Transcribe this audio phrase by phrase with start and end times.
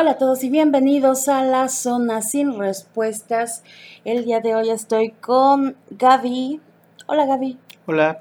[0.00, 3.64] Hola a todos y bienvenidos a la zona sin respuestas.
[4.04, 6.60] El día de hoy estoy con Gaby.
[7.08, 7.58] Hola Gaby.
[7.86, 8.20] Hola.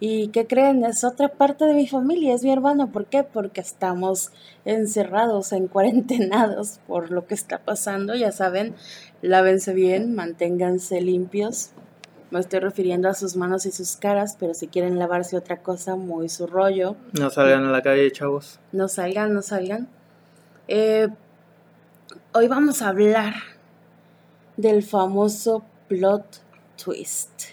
[0.00, 0.86] ¿Y qué creen?
[0.86, 2.90] Es otra parte de mi familia, es mi hermano.
[2.90, 3.24] ¿Por qué?
[3.24, 4.32] Porque estamos
[4.64, 8.14] encerrados, en cuarentenados por lo que está pasando.
[8.14, 8.74] Ya saben,
[9.20, 11.72] lávense bien, manténganse limpios.
[12.30, 15.94] Me estoy refiriendo a sus manos y sus caras, pero si quieren lavarse otra cosa,
[15.94, 16.96] muy su rollo.
[17.12, 18.60] No salgan a la calle, chavos.
[18.72, 19.88] No salgan, no salgan.
[20.70, 21.08] Eh,
[22.34, 23.32] hoy vamos a hablar
[24.58, 26.42] del famoso plot
[26.76, 27.44] twist.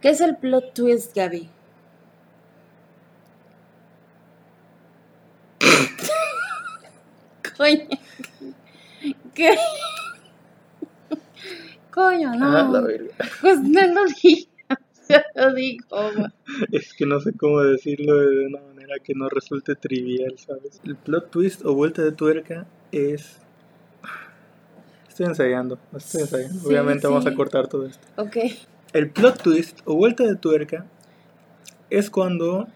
[0.00, 1.48] ¿Qué es el plot twist, Gaby?
[7.56, 7.86] Coño.
[9.32, 9.56] ¿Qué?
[11.92, 12.56] Coño, no.
[12.56, 13.14] Ah, la verga.
[13.40, 14.48] Pues no lo digas,
[15.08, 16.10] ya lo digo.
[16.72, 20.80] Es que no sé cómo decirlo de una manera que no resulte trivial, ¿sabes?
[20.84, 23.36] El plot twist o vuelta de tuerca es...
[25.08, 26.58] Estoy ensayando, estoy ensayando.
[26.60, 27.36] Sí, Obviamente vamos a sí.
[27.36, 28.06] cortar todo esto.
[28.16, 28.36] Ok.
[28.92, 30.86] El plot twist o vuelta de tuerca
[31.90, 32.66] es cuando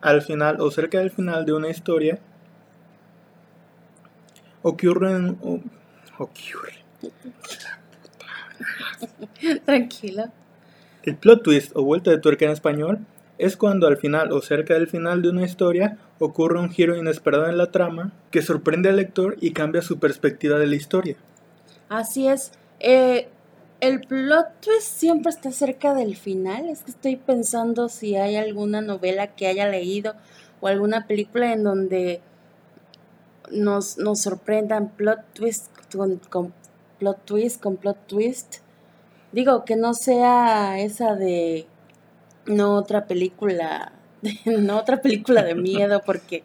[0.00, 2.18] al final o cerca del final de una historia
[4.62, 5.38] ocurren...
[5.42, 5.60] o-
[6.18, 6.74] ocurre.
[9.64, 10.24] Tranquilo.
[11.02, 13.00] El plot twist o vuelta de tuerca en español
[13.42, 17.48] es cuando al final o cerca del final de una historia ocurre un giro inesperado
[17.48, 21.16] en la trama que sorprende al lector y cambia su perspectiva de la historia.
[21.88, 22.52] Así es.
[22.78, 23.28] Eh,
[23.80, 26.68] el plot twist siempre está cerca del final.
[26.68, 30.14] Es que estoy pensando si hay alguna novela que haya leído
[30.60, 32.20] o alguna película en donde
[33.50, 35.66] nos, nos sorprendan plot twist
[36.30, 36.52] con,
[37.00, 38.58] plot twist con plot twist.
[39.32, 41.66] Digo que no sea esa de
[42.46, 43.92] no otra película,
[44.44, 46.44] no otra película de miedo porque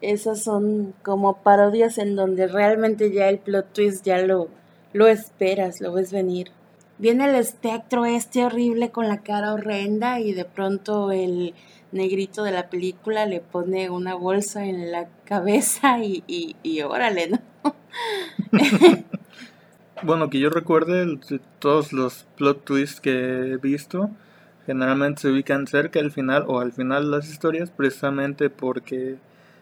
[0.00, 4.48] esas son como parodias en donde realmente ya el plot twist ya lo,
[4.92, 6.50] lo esperas, lo ves venir.
[6.98, 11.54] Viene el espectro este horrible con la cara horrenda y de pronto el
[11.92, 17.28] negrito de la película le pone una bolsa en la cabeza y, y, y órale,
[17.28, 17.38] ¿no?
[20.02, 21.18] Bueno, que yo recuerde,
[21.58, 24.08] todos los plot twists que he visto
[24.70, 29.16] generalmente se ubican cerca del final o al final de las historias precisamente porque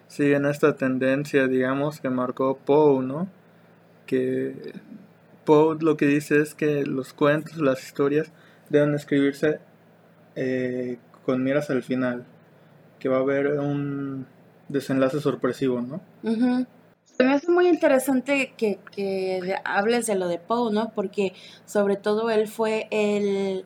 [0.06, 3.26] siguen esta tendencia, digamos, que marcó Poe, ¿no?
[4.04, 4.74] Que
[5.46, 8.30] Poe lo que dice es que los cuentos, las historias
[8.68, 9.60] deben escribirse
[10.36, 12.26] eh, con miras al final,
[12.98, 14.26] que va a haber un
[14.68, 16.02] desenlace sorpresivo, ¿no?
[16.22, 16.66] Ujú.
[17.04, 20.92] Se me hace muy interesante que, que hables de lo de Poe, ¿no?
[20.94, 21.32] Porque
[21.64, 23.64] sobre todo él fue el,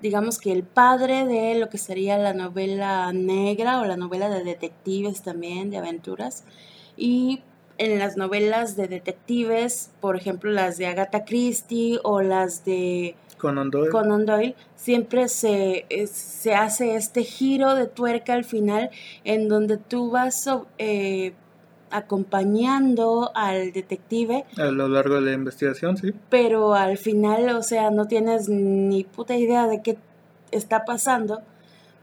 [0.00, 4.44] digamos que el padre de lo que sería la novela negra o la novela de
[4.44, 6.44] detectives también, de aventuras.
[6.96, 7.42] Y
[7.78, 13.70] en las novelas de detectives, por ejemplo, las de Agatha Christie o las de Conan
[13.70, 13.90] Doyle.
[13.90, 18.90] Conan Doyle, siempre se, es- se hace este giro de tuerca al final
[19.24, 20.48] en donde tú vas
[20.78, 21.34] eh,
[21.90, 26.12] acompañando al detective, A lo largo de la investigación, sí.
[26.28, 29.96] pero al final, o sea, no tienes ni puta idea de qué
[30.50, 31.40] está pasando,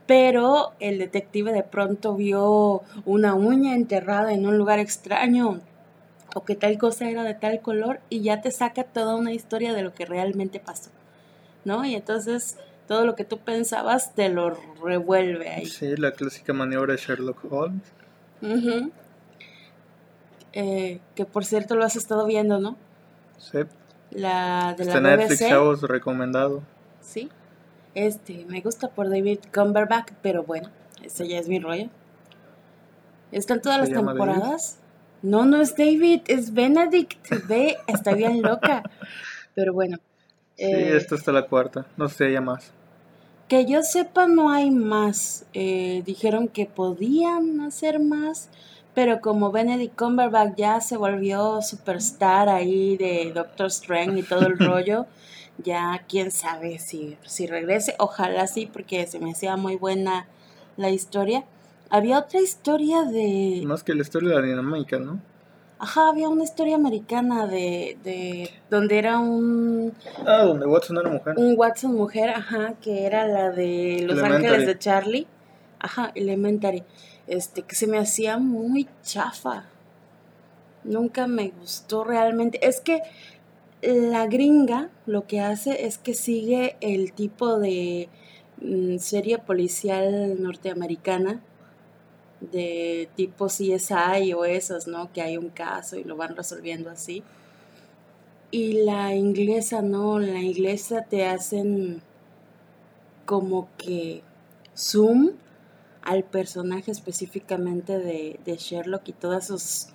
[0.06, 5.60] pero el detective de pronto vio una uña enterrada en un lugar extraño
[6.34, 9.72] o que tal cosa era de tal color y ya te saca toda una historia
[9.72, 10.90] de lo que realmente pasó,
[11.64, 11.84] ¿no?
[11.84, 15.66] Y entonces todo lo que tú pensabas te lo revuelve ahí.
[15.66, 17.82] Sí, la clásica maniobra de Sherlock Holmes.
[20.52, 22.76] Eh, que por cierto lo has estado viendo, ¿no?
[23.38, 23.58] Sí.
[24.10, 25.48] La de la Está en Netflix, BBC.
[25.48, 26.62] chavos, recomendado.
[27.00, 27.28] Sí.
[27.94, 30.70] Este, me gusta por David Cumberbatch, pero bueno,
[31.02, 31.88] ese ya es mi rollo.
[33.32, 34.24] ¿Están todas ¿Se las llama David?
[34.32, 34.78] temporadas?
[35.22, 37.46] No, no es David, es Benedict.
[37.48, 38.82] Ve, está bien loca.
[39.54, 39.96] Pero bueno.
[40.56, 41.86] Sí, eh, esta está la cuarta.
[41.96, 42.70] No sé ya más.
[43.48, 45.46] Que yo sepa, no hay más.
[45.54, 48.50] Eh, dijeron que podían hacer más,
[48.96, 54.58] pero como Benedict Cumberbatch ya se volvió superstar ahí de Doctor Strange y todo el
[54.58, 55.04] rollo,
[55.58, 57.94] ya quién sabe si, si regrese.
[57.98, 60.26] Ojalá sí, porque se me hacía muy buena
[60.78, 61.44] la historia.
[61.90, 63.64] Había otra historia de...
[63.66, 65.20] Más que la historia de la dinámica, ¿no?
[65.78, 67.98] Ajá, había una historia americana de...
[68.02, 69.92] de donde era un...
[70.26, 71.34] Ah, donde Watson era mujer.
[71.36, 74.46] un Watson mujer, ajá, que era la de Los Elementary.
[74.46, 75.26] Ángeles de Charlie,
[75.78, 76.84] ajá, Elementary,
[77.26, 79.66] este, que se me hacía muy chafa.
[80.84, 82.66] Nunca me gustó realmente.
[82.66, 83.02] Es que
[83.82, 88.08] la gringa lo que hace es que sigue el tipo de
[88.60, 91.40] mm, serie policial norteamericana
[92.40, 95.12] de tipo CSI o esas, ¿no?
[95.12, 97.22] Que hay un caso y lo van resolviendo así.
[98.50, 102.02] Y la inglesa, no, la inglesa te hacen
[103.24, 104.22] como que
[104.76, 105.32] zoom
[106.06, 109.88] al personaje específicamente de, de Sherlock y todas sus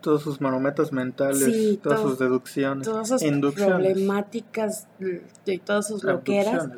[0.00, 3.22] todos sus marometas mentales, todas sus deducciones, todas sus
[3.54, 4.86] problemáticas
[5.44, 6.68] y todas sus loqueras.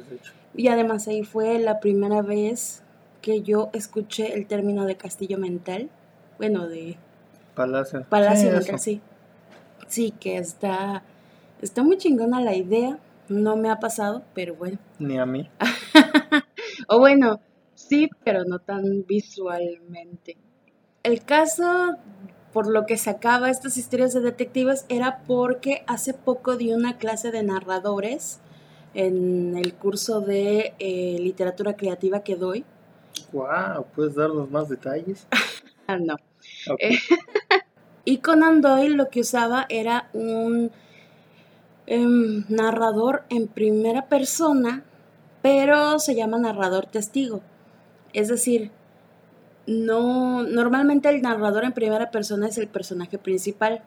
[0.55, 2.83] Y además ahí fue la primera vez
[3.21, 5.91] que yo escuché el término de castillo mental,
[6.39, 6.97] bueno, de
[7.55, 8.07] palacio.
[8.09, 9.03] Palacio mental, sí.
[9.87, 11.03] Sí, que está
[11.61, 12.99] está muy chingona la idea.
[13.29, 14.79] No me ha pasado, pero bueno.
[14.99, 15.49] Ni a mí.
[16.89, 17.41] o bueno,
[17.91, 20.37] sí, pero no tan visualmente.
[21.03, 21.97] El caso
[22.53, 27.33] por lo que sacaba estas historias de detectives era porque hace poco di una clase
[27.33, 28.39] de narradores
[28.95, 32.65] en el curso de eh, literatura creativa que doy.
[33.33, 35.27] Wow, ¿puedes darnos más detalles?
[35.89, 36.17] ah, no.
[38.05, 40.71] y Conan Doyle lo que usaba era un
[41.87, 44.85] em, narrador en primera persona,
[45.43, 47.43] pero se llama narrador testigo.
[48.13, 48.71] Es decir,
[49.67, 53.83] no, normalmente el narrador en primera persona es el personaje principal,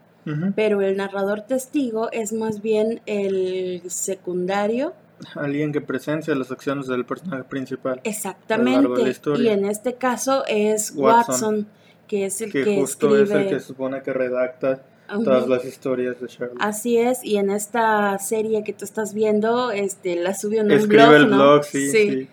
[0.56, 4.94] pero el narrador testigo es más bien el secundario.
[5.36, 8.00] Alguien que presencia las acciones del personaje principal.
[8.06, 9.14] Exactamente.
[9.38, 11.68] Y en este caso es Watson,
[12.08, 16.20] que es el que, que justo es el que supone que redacta todas las historias
[16.22, 16.58] de Sherlock.
[16.60, 20.88] Así es, y en esta serie que tú estás viendo, este, la subió en un
[20.88, 21.90] blog, el blog, sí.
[21.90, 22.30] sí.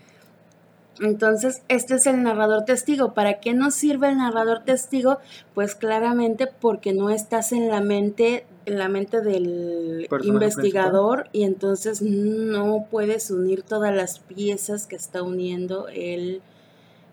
[1.00, 3.14] Entonces, este es el narrador testigo.
[3.14, 5.18] ¿Para qué nos sirve el narrador testigo?
[5.54, 12.02] Pues claramente porque no estás en la mente, en la mente del investigador y entonces
[12.02, 16.42] no puedes unir todas las piezas que está uniendo el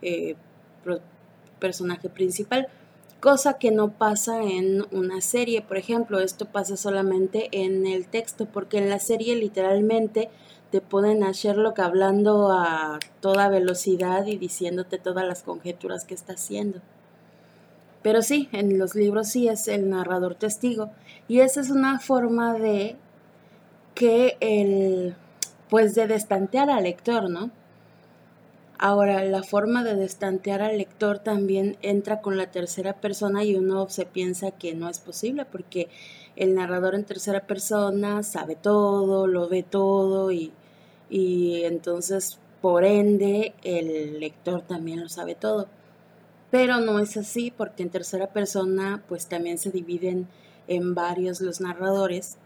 [0.01, 0.35] eh,
[1.59, 2.67] personaje principal.
[3.21, 8.45] Cosa que no pasa en una serie, por ejemplo, esto pasa solamente en el texto,
[8.45, 10.29] porque en la serie literalmente
[10.71, 16.33] te ponen a Sherlock hablando a toda velocidad y diciéndote todas las conjeturas que está
[16.33, 16.79] haciendo.
[18.01, 20.91] Pero sí, en los libros sí es el narrador testigo.
[21.27, 22.95] Y esa es una forma de
[23.95, 25.15] que el,
[25.69, 27.51] pues de destantear al lector, ¿no?
[28.79, 33.89] Ahora, la forma de destantear al lector también entra con la tercera persona y uno
[33.89, 35.89] se piensa que no es posible porque
[36.37, 40.53] el narrador en tercera persona sabe todo, lo ve todo y,
[41.09, 45.67] y entonces por ende el lector también lo sabe todo.
[46.51, 50.27] Pero no es así porque en tercera persona pues también se dividen
[50.67, 52.37] en varios los narradores.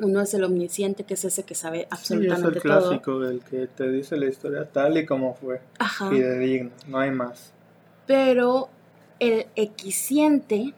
[0.00, 2.78] Uno es el omnisciente, que es ese que sabe absolutamente todo.
[2.78, 5.60] es el clásico, del que te dice la historia tal y como fue.
[5.78, 6.10] Ajá.
[6.12, 7.52] Y de digno, no hay más.
[8.06, 8.68] Pero
[9.18, 10.72] el equiciente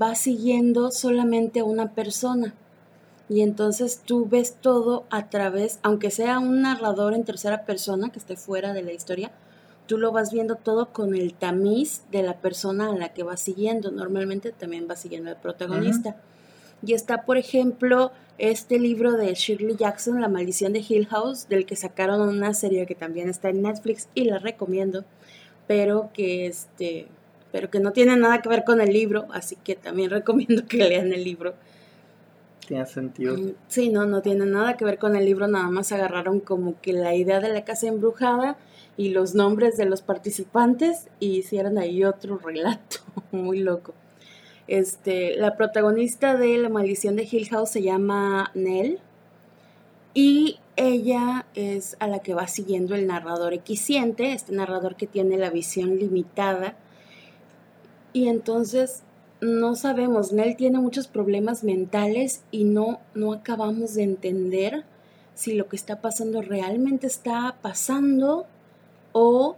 [0.00, 2.54] va siguiendo solamente a una persona.
[3.28, 8.18] Y entonces tú ves todo a través, aunque sea un narrador en tercera persona que
[8.18, 9.30] esté fuera de la historia,
[9.86, 13.40] tú lo vas viendo todo con el tamiz de la persona a la que vas
[13.40, 13.90] siguiendo.
[13.90, 16.16] Normalmente también va siguiendo al protagonista.
[16.84, 21.64] Y está, por ejemplo, este libro de Shirley Jackson, La maldición de Hill House, del
[21.64, 25.04] que sacaron una serie que también está en Netflix y la recomiendo,
[25.68, 27.06] pero que este
[27.52, 30.78] pero que no tiene nada que ver con el libro, así que también recomiendo que
[30.78, 31.54] lean el libro.
[32.66, 33.36] Tiene sentido.
[33.68, 36.92] Sí, no, no tiene nada que ver con el libro, nada más agarraron como que
[36.92, 38.56] la idea de la casa embrujada
[38.96, 42.98] y los nombres de los participantes y hicieron ahí otro relato
[43.32, 43.94] muy loco.
[44.68, 49.00] Este, la protagonista de La maldición de Hill House se llama Nell
[50.14, 55.36] y ella es a la que va siguiendo el narrador equiciente, este narrador que tiene
[55.36, 56.76] la visión limitada
[58.12, 59.02] y entonces
[59.40, 64.84] no sabemos, Nell tiene muchos problemas mentales y no, no acabamos de entender
[65.34, 68.46] si lo que está pasando realmente está pasando
[69.12, 69.56] o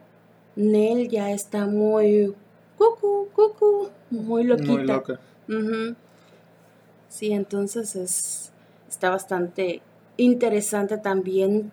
[0.56, 2.34] Nell ya está muy
[2.78, 4.72] cucu, cucu, muy loquita.
[4.72, 5.20] Muy loca.
[7.08, 8.52] Sí, entonces es,
[8.88, 9.82] está bastante
[10.16, 11.72] interesante también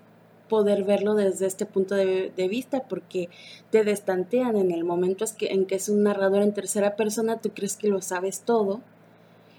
[0.51, 3.29] poder verlo desde este punto de, vista, porque
[3.69, 7.77] te destantean en el momento en que es un narrador en tercera persona, tú crees
[7.77, 8.81] que lo sabes todo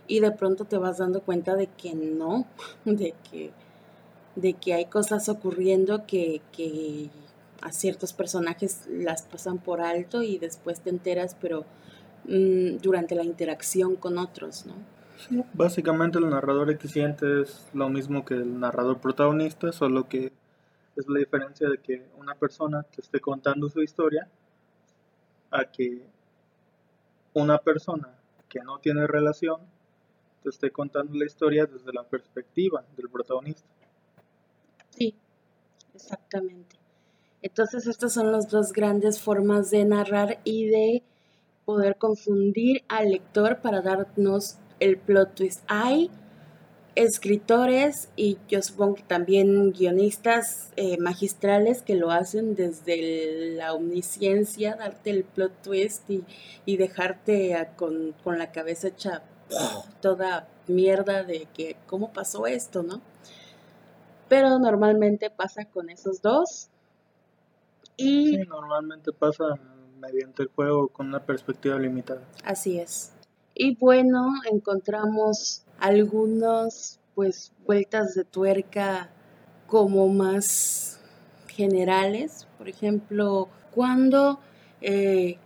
[0.07, 2.45] y de pronto te vas dando cuenta de que no,
[2.85, 3.53] de que,
[4.37, 7.09] de que hay cosas ocurriendo que, que
[7.63, 11.65] a ciertos personajes las pasan por alto y después te enteras, pero
[12.29, 14.75] mm, durante la interacción con otros, ¿no?
[15.55, 20.33] básicamente el narrador eficiente es lo mismo que el narrador protagonista, solo que
[20.97, 24.29] es la diferencia de que una persona te esté contando su historia
[25.51, 26.07] a que
[27.35, 28.15] una persona
[28.49, 29.61] que no tiene relación
[30.43, 33.69] te esté contando la historia desde la perspectiva del protagonista.
[34.91, 35.15] Sí,
[35.95, 36.77] exactamente.
[37.41, 41.03] Entonces estas son las dos grandes formas de narrar y de
[41.65, 45.65] poder confundir al lector para darnos el plot twist.
[46.95, 54.77] Escritores y yo supongo que también guionistas eh, magistrales que lo hacen desde la omnisciencia,
[54.77, 59.23] darte el plot twist y, dejarte con, con, la cabeza hecha
[60.01, 63.01] toda mierda de que cómo pasó esto, ¿no?
[64.29, 66.69] Pero normalmente pasa con esos dos.
[67.97, 69.59] Y sí, normalmente pasa
[69.99, 72.23] mediante el juego con una perspectiva limitada.
[72.45, 73.13] Así es.
[73.55, 79.11] Y bueno, encontramos algunos pues vueltas de tuerca
[79.67, 81.01] como más
[81.49, 82.47] generales.
[82.57, 84.39] Por ejemplo, cuando
[84.81, 85.39] eh,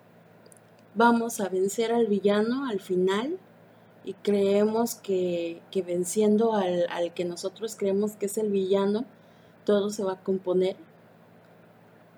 [0.95, 3.39] vamos a vencer al villano al final
[4.05, 9.07] y creemos que, venciendo al, al, que nosotros creemos que es el villano,
[9.65, 10.77] todo se va a componer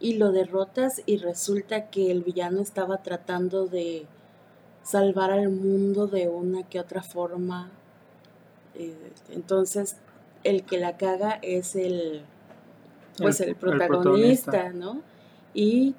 [0.00, 4.06] y lo derrotas y resulta que el villano estaba tratando de
[4.82, 7.70] salvar al mundo de una que otra forma.
[8.78, 8.94] Eh,
[9.30, 9.96] entonces,
[10.44, 12.22] el que la caga es el,
[13.18, 15.02] pues el, protagonista, ¿no?
[15.52, 15.94] Y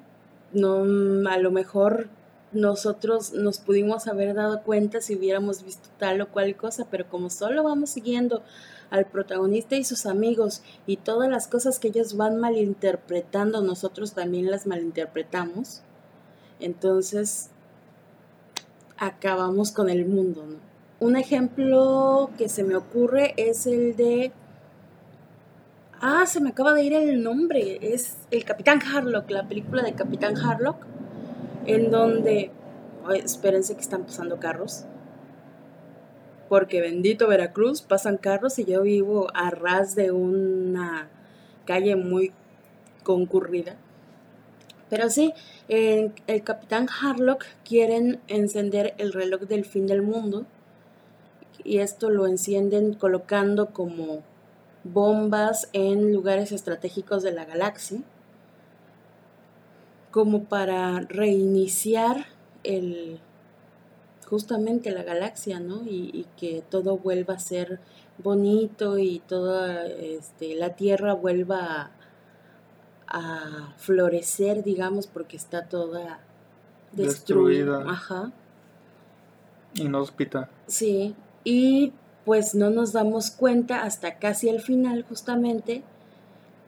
[0.52, 0.82] no,
[1.28, 2.08] a lo mejor
[2.52, 7.30] nosotros nos pudimos haber dado cuenta si hubiéramos visto tal o cual cosa, pero como
[7.30, 8.42] solo vamos siguiendo
[8.90, 14.50] al protagonista y sus amigos y todas las cosas que ellos van malinterpretando, nosotros también
[14.50, 15.82] las malinterpretamos.
[16.58, 17.50] Entonces,
[18.96, 20.69] acabamos con el mundo, ¿no?
[21.00, 24.32] Un ejemplo que se me ocurre es el de...
[26.00, 27.78] Ah, se me acaba de ir el nombre.
[27.80, 30.84] Es el Capitán Harlock, la película de Capitán Harlock,
[31.64, 32.50] en donde...
[33.24, 34.84] espérense que están pasando carros
[36.50, 41.08] porque bendito Veracruz, pasan carros y yo vivo a ras de una
[41.64, 42.32] calle muy
[43.04, 43.76] concurrida.
[44.88, 45.32] Pero sí,
[45.68, 50.44] el capitán Harlock quieren encender el reloj del fin del mundo
[51.64, 54.22] y esto lo encienden colocando como
[54.84, 58.00] bombas en lugares estratégicos de la galaxia
[60.10, 62.26] como para reiniciar
[62.64, 63.20] el,
[64.26, 65.82] justamente la galaxia, ¿no?
[65.84, 67.80] Y, que todo vuelva a ser
[68.18, 71.90] bonito y toda este, la Tierra vuelva
[73.06, 76.20] a, florecer, digamos, porque está toda
[76.92, 77.78] destruida.
[77.78, 77.90] destruida.
[77.90, 78.32] Ajá.
[79.74, 80.48] Inhóspita.
[80.66, 81.92] Sí, y
[82.24, 85.82] pues no nos damos cuenta hasta casi el final justamente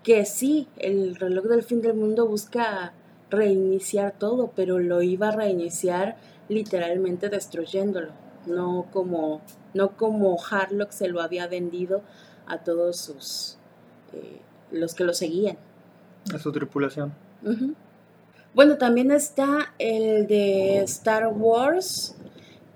[0.03, 2.93] que sí, el reloj del fin del mundo busca
[3.31, 6.17] reiniciar todo, pero lo iba a reiniciar
[6.49, 8.11] literalmente destruyéndolo,
[8.47, 9.41] no como,
[9.75, 12.03] no como Harlock se lo había vendido
[12.47, 13.57] a todos sus
[14.13, 15.57] eh, los que lo seguían.
[16.35, 17.13] A su tripulación.
[18.55, 22.17] Bueno, también está el de Star Wars,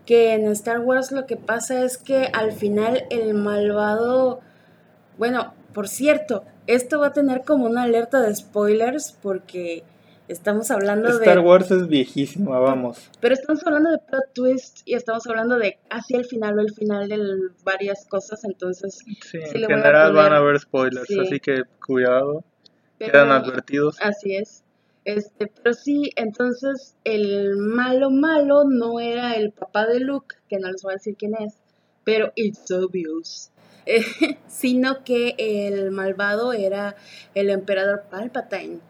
[0.07, 4.41] que en Star Wars lo que pasa es que al final el malvado,
[5.19, 9.85] bueno, por cierto, esto va a tener como una alerta de spoilers porque
[10.29, 11.25] Estamos hablando de...
[11.25, 13.11] Star Wars es viejísima, vamos.
[13.21, 16.73] Pero estamos hablando de plot twist y estamos hablando de hacia el final o el
[16.73, 17.19] final de
[17.65, 18.99] varias cosas, entonces...
[19.23, 22.45] Sí, en general van a haber spoilers, así que cuidado,
[22.99, 23.99] quedan advertidos.
[24.01, 24.65] Así es.
[25.07, 30.71] Este, pero sí, entonces el malo malo no era el papá de Luke, que no
[30.71, 31.55] les voy a decir quién es,
[32.05, 33.51] pero it's obvious.
[34.49, 36.97] sino que el malvado era
[37.35, 38.81] el emperador Palpatine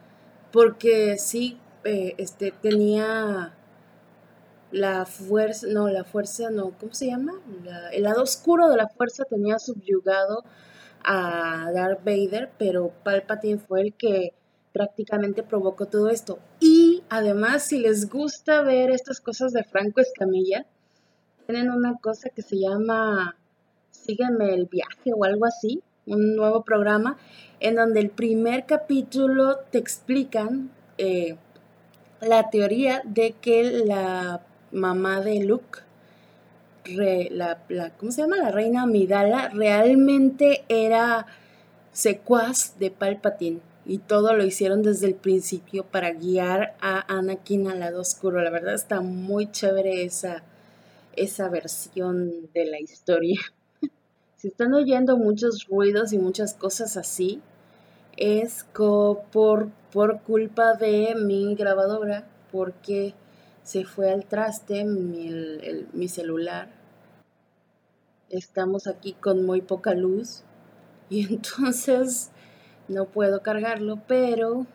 [0.51, 3.53] porque sí, eh, este, tenía
[4.71, 7.33] la fuerza, no, la fuerza, no, ¿cómo se llama?
[7.91, 10.43] el lado oscuro de la fuerza tenía subyugado
[11.03, 14.33] a Darth Vader, pero Palpatine fue el que
[14.77, 16.37] prácticamente provocó todo esto.
[16.59, 20.67] Y además, si les gusta ver estas cosas de Franco Escamilla,
[21.47, 23.35] tienen una cosa que se llama
[23.89, 27.17] Sígueme el viaje o algo así, un nuevo programa
[27.59, 30.69] en donde el primer capítulo te explican
[30.99, 31.37] eh,
[32.21, 34.41] la teoría de que la
[34.71, 35.79] mamá de Luke,
[36.85, 37.57] la,
[37.97, 38.37] ¿cómo se llama?
[38.37, 41.25] La reina Amidala, realmente era
[41.91, 43.66] secuaz de Palpatine.
[43.89, 48.41] Y todo lo hicieron desde el principio para guiar a Anakin al lado oscuro.
[48.41, 50.43] La verdad está muy chévere esa,
[51.15, 53.39] esa versión de la historia.
[54.35, 57.41] Si están oyendo muchos ruidos y muchas cosas así,
[58.17, 63.15] es por, por culpa de mi grabadora, porque
[63.63, 65.31] se fue al traste mi,
[65.91, 66.69] mi celular.
[68.29, 70.43] Estamos aquí con muy poca luz
[71.09, 72.29] y entonces
[72.87, 74.65] no puedo cargarlo, pero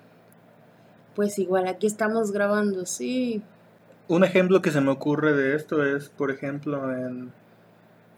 [1.15, 3.43] pues igual aquí estamos grabando, sí.
[4.09, 7.33] Un ejemplo que se me ocurre de esto es, por ejemplo, en,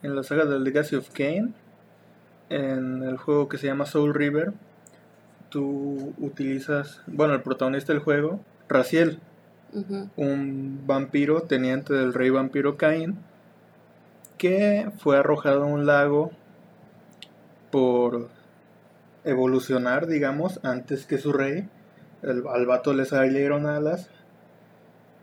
[0.02, 1.52] en la saga de Legacy of Kane,
[2.50, 4.52] en el juego que se llama Soul River,
[5.48, 9.18] tú utilizas, bueno, el protagonista del juego, Raciel,
[10.16, 13.16] un vampiro teniente del rey vampiro Cain,
[14.38, 16.30] que fue arrojado a un lago
[17.72, 18.30] por
[19.24, 21.68] evolucionar, digamos, antes que su rey.
[22.22, 24.08] El, al vato le salieron alas.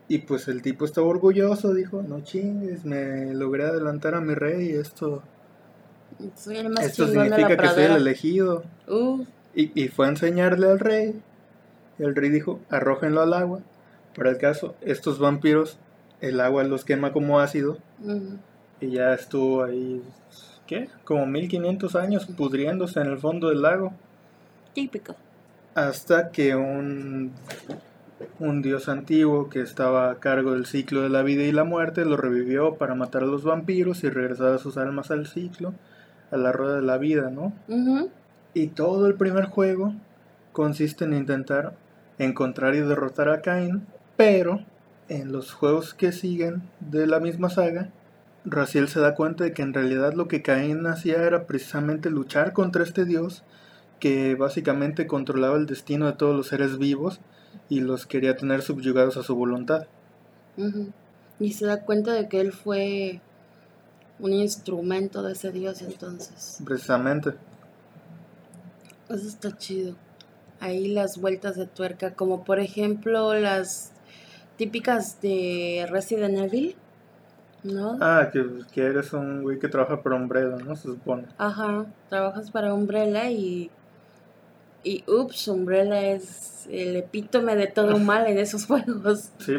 [0.08, 4.70] Y pues el tipo estaba orgulloso, dijo, no chingues, me logré adelantar a mi rey,
[4.70, 5.22] esto...
[6.80, 8.62] esto significa que soy el elegido.
[8.88, 9.24] Uh.
[9.54, 11.20] Y, y, fue a enseñarle al rey.
[11.98, 13.60] Y el rey dijo, arrójenlo al agua.
[14.14, 15.78] Para el caso, estos vampiros,
[16.20, 17.78] el agua los quema como ácido.
[18.80, 20.02] Y ya estuvo ahí
[20.72, 20.88] ¿qué?
[21.04, 23.92] Como 1500 años pudriéndose en el fondo del lago.
[24.72, 25.14] Típico.
[25.74, 27.32] Hasta que un,
[28.38, 32.04] un dios antiguo que estaba a cargo del ciclo de la vida y la muerte
[32.04, 35.74] lo revivió para matar a los vampiros y regresar a sus almas al ciclo,
[36.30, 37.52] a la rueda de la vida, ¿no?
[38.54, 39.94] Y todo el primer juego
[40.52, 41.74] consiste en intentar
[42.18, 43.86] encontrar y derrotar a Cain,
[44.16, 44.60] pero
[45.08, 47.90] en los juegos que siguen de la misma saga
[48.44, 52.52] Raciel se da cuenta de que en realidad lo que Caín hacía era precisamente luchar
[52.52, 53.44] contra este dios
[54.00, 57.20] que básicamente controlaba el destino de todos los seres vivos
[57.68, 59.86] y los quería tener subyugados a su voluntad.
[61.38, 63.20] Y se da cuenta de que él fue
[64.18, 66.58] un instrumento de ese dios entonces.
[66.64, 67.34] Precisamente.
[69.08, 69.94] Eso está chido.
[70.58, 73.92] Ahí las vueltas de tuerca, como por ejemplo las
[74.56, 76.76] típicas de Resident Evil
[77.64, 77.98] ¿no?
[78.00, 80.74] Ah, que, que eres un güey que trabaja para Umbrella, ¿no?
[80.76, 81.24] Se supone.
[81.38, 83.70] Ajá, trabajas para Umbrella y.
[84.84, 89.30] Y ups, Umbrella es el epítome de todo mal en esos juegos.
[89.38, 89.58] Sí.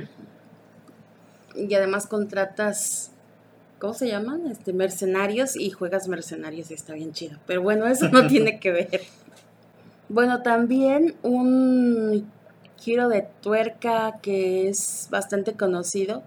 [1.56, 3.12] Y además contratas.
[3.80, 4.48] ¿Cómo se llaman?
[4.48, 7.38] Este, mercenarios y juegas mercenarios y está bien chido.
[7.46, 9.02] Pero bueno, eso no tiene que ver.
[10.08, 12.30] Bueno, también un
[12.78, 16.24] giro de tuerca que es bastante conocido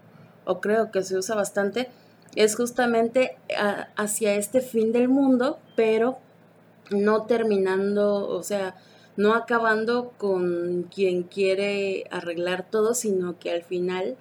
[0.46, 1.88] o creo que se usa bastante,
[2.34, 3.36] es justamente
[3.96, 6.18] hacia este fin del mundo, pero
[6.90, 8.76] no terminando, o sea,
[9.16, 14.16] no acabando con quien quiere arreglar todo, sino que al final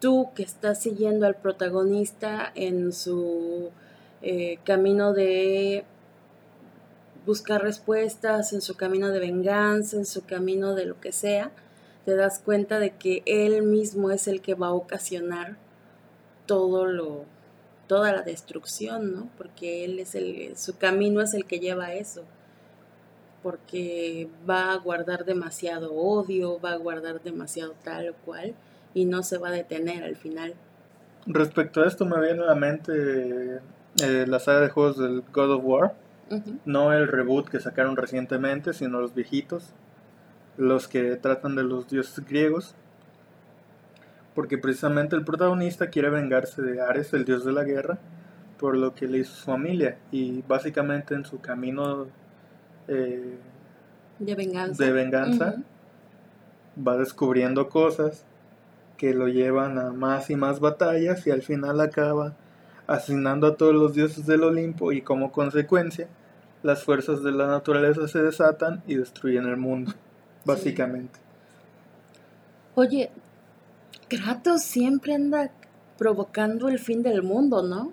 [0.00, 3.70] tú que estás siguiendo al protagonista en su
[4.22, 5.84] eh, camino de
[7.26, 11.50] buscar respuestas, en su camino de venganza, en su camino de lo que sea,
[12.04, 15.56] te das cuenta de que él mismo es el que va a ocasionar
[16.46, 17.24] todo lo,
[17.86, 19.28] toda la destrucción, ¿no?
[19.36, 22.22] Porque él es el, su camino es el que lleva a eso.
[23.42, 28.54] Porque va a guardar demasiado odio, va a guardar demasiado tal o cual,
[28.94, 30.54] y no se va a detener al final.
[31.26, 33.60] Respecto a esto me viene a la mente
[34.02, 35.94] eh, la saga de juegos del God of War.
[36.64, 39.70] No el reboot que sacaron recientemente, sino los viejitos.
[40.56, 42.74] Los que tratan de los dioses griegos
[44.36, 47.98] porque precisamente el protagonista quiere vengarse de Ares, el dios de la guerra,
[48.58, 52.06] por lo que le hizo su familia y básicamente en su camino
[52.86, 53.38] eh,
[54.18, 55.56] de venganza, de venganza
[56.86, 58.24] va descubriendo cosas
[58.98, 62.34] que lo llevan a más y más batallas y al final acaba
[62.86, 66.08] asesinando a todos los dioses del Olimpo y como consecuencia
[66.62, 69.94] las fuerzas de la naturaleza se desatan y destruyen el mundo,
[70.44, 71.18] básicamente.
[72.74, 73.10] Oye,
[74.08, 75.50] Kratos siempre anda
[75.98, 77.92] provocando el fin del mundo, ¿no?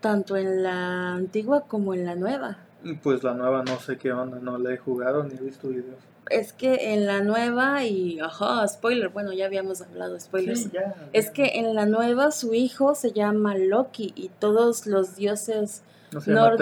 [0.00, 2.58] Tanto en la antigua como en la nueva.
[3.02, 5.98] Pues la nueva no sé qué onda, no la he jugado ni he visto videos.
[6.30, 10.64] Es que en la nueva y, ajá, spoiler, bueno, ya habíamos hablado spoilers.
[10.64, 15.16] Sí, ya, Es que en la nueva su hijo se llama Loki y todos los
[15.16, 15.82] dioses
[16.12, 16.56] ¿No se llama?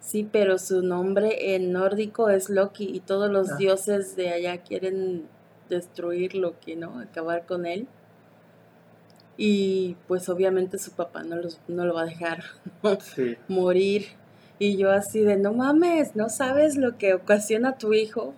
[0.00, 3.56] Sí, pero su nombre en nórdico es Loki y todos los ah.
[3.56, 5.26] dioses de allá quieren
[5.68, 7.00] destruir lo que ¿no?
[7.00, 7.86] Acabar con él.
[9.36, 11.36] Y pues obviamente su papá no,
[11.68, 12.42] no lo va a dejar
[13.48, 14.06] morir.
[14.58, 18.34] Y yo así de, no mames, no sabes lo que ocasiona a tu hijo.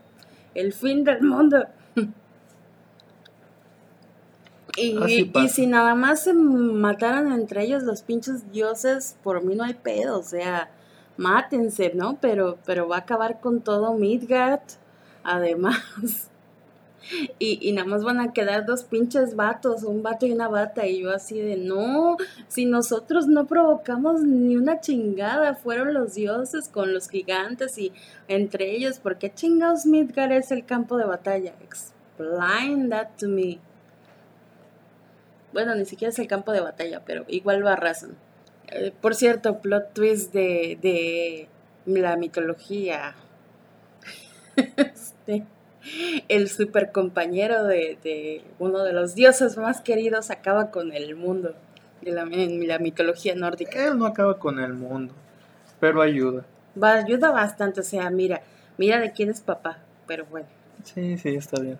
[0.55, 1.64] El fin del mundo.
[4.77, 9.64] y, y, si nada más se mataran entre ellos los pinches dioses, por mí no
[9.64, 10.19] hay pedo.
[10.19, 10.71] O sea,
[11.16, 12.19] mátense, ¿no?
[12.21, 14.61] Pero, pero va a acabar con todo Midgard.
[15.23, 16.30] Además.
[17.38, 20.86] Y, nada más van a quedar dos pinches vatos, un vato y una bata.
[20.86, 22.16] Y yo así de, no,
[22.48, 27.92] si nosotros no provocamos ni una chingada, fueron los dioses con los gigantes y
[28.28, 31.54] entre ellos, ¿por qué chingados Midgar es el campo de batalla?
[31.62, 33.58] Explain that to me.
[35.52, 38.16] Bueno, ni siquiera es el campo de batalla, pero igual lo arrasan.
[38.68, 41.48] Eh, por cierto, plot twist de, de
[41.86, 43.16] la mitología.
[44.76, 45.44] este
[46.29, 51.55] el super compañero de, uno de los dioses más queridos acaba con el mundo
[52.03, 53.87] de la, en la mitología nórdica.
[53.87, 55.14] Él no acaba con el mundo,
[55.79, 56.45] pero ayuda.
[56.81, 58.43] Va, ayuda bastante, o sea, mira,
[58.79, 60.47] mira de quién es papá, pero bueno.
[60.85, 61.79] Sí, sí, está bien.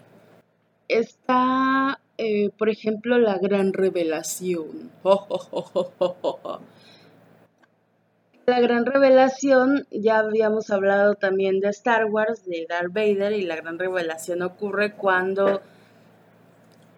[0.89, 4.91] Está, eh, por ejemplo, la gran revelación.
[8.51, 13.55] La gran revelación, ya habíamos hablado también de Star Wars, de Darth Vader, y la
[13.55, 15.61] gran revelación ocurre cuando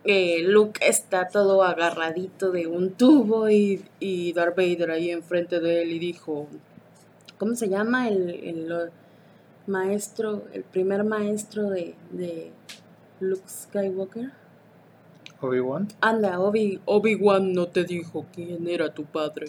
[0.05, 5.83] eh, Luke está todo agarradito de un tubo y, y, Darth Vader ahí enfrente de
[5.83, 6.49] él y dijo,
[7.37, 8.91] ¿cómo se llama el, el
[9.67, 12.51] maestro, el primer maestro de, de
[13.21, 14.31] Luke Skywalker?
[15.43, 15.89] Obi-Wan.
[16.01, 19.47] Anda, Obi, Obi-Wan no te dijo quién era tu padre.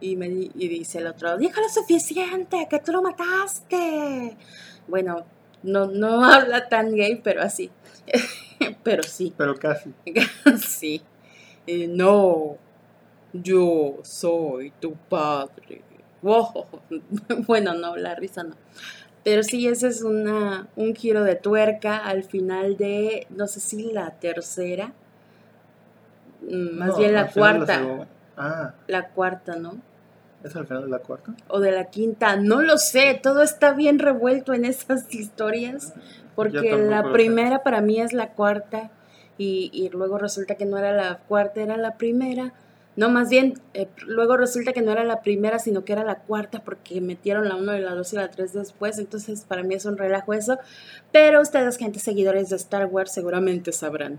[0.00, 4.36] Y, me, y dice el otro, dijo lo suficiente, que tú lo mataste.
[4.86, 5.24] Bueno,
[5.62, 7.70] no, no habla tan gay, pero así.
[8.82, 9.32] pero sí.
[9.36, 9.92] Pero casi.
[10.66, 11.02] sí.
[11.66, 12.56] no,
[13.32, 15.82] yo soy tu padre.
[17.46, 18.54] bueno, no, la risa no.
[19.24, 23.92] Pero sí, ese es una, un giro de tuerca al final de, no sé si
[23.92, 24.94] la tercera,
[26.42, 27.80] mm, más bien la cuarta.
[27.80, 28.74] La, ah.
[28.86, 29.76] la cuarta, ¿no?
[30.44, 31.34] ¿Es al final de la cuarta?
[31.48, 35.94] O de la quinta, no lo sé, todo está bien revuelto en esas historias,
[36.36, 38.90] porque la primera para mí es la cuarta
[39.36, 42.52] y, y, luego resulta que no era la cuarta, era la primera.
[42.98, 46.18] No, más bien, eh, luego resulta que no era la primera, sino que era la
[46.18, 49.74] cuarta, porque metieron la 1 y la 2 y la 3 después, entonces para mí
[49.74, 50.58] es un relajo eso,
[51.12, 54.18] pero ustedes, gente seguidores de Star Wars, seguramente sabrán.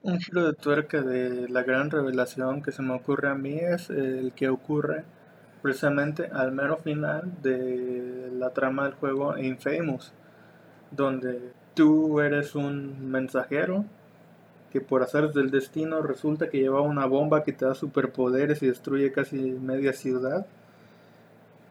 [0.00, 3.90] Un giro de tuerca de la gran revelación que se me ocurre a mí es
[3.90, 5.04] el que ocurre
[5.60, 10.12] precisamente al mero final de la trama del juego Infamous,
[10.92, 13.84] donde tú eres un mensajero
[14.70, 18.68] que por hacer del destino resulta que lleva una bomba que te da superpoderes y
[18.68, 20.46] destruye casi media ciudad.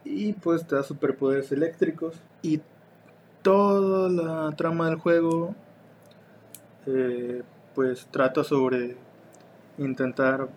[0.03, 2.15] Y pues te da superpoderes eléctricos.
[2.41, 2.61] Y
[3.41, 5.55] toda la trama del juego
[6.87, 7.43] eh,
[7.77, 8.97] pues trata sobre
[9.77, 10.49] intentar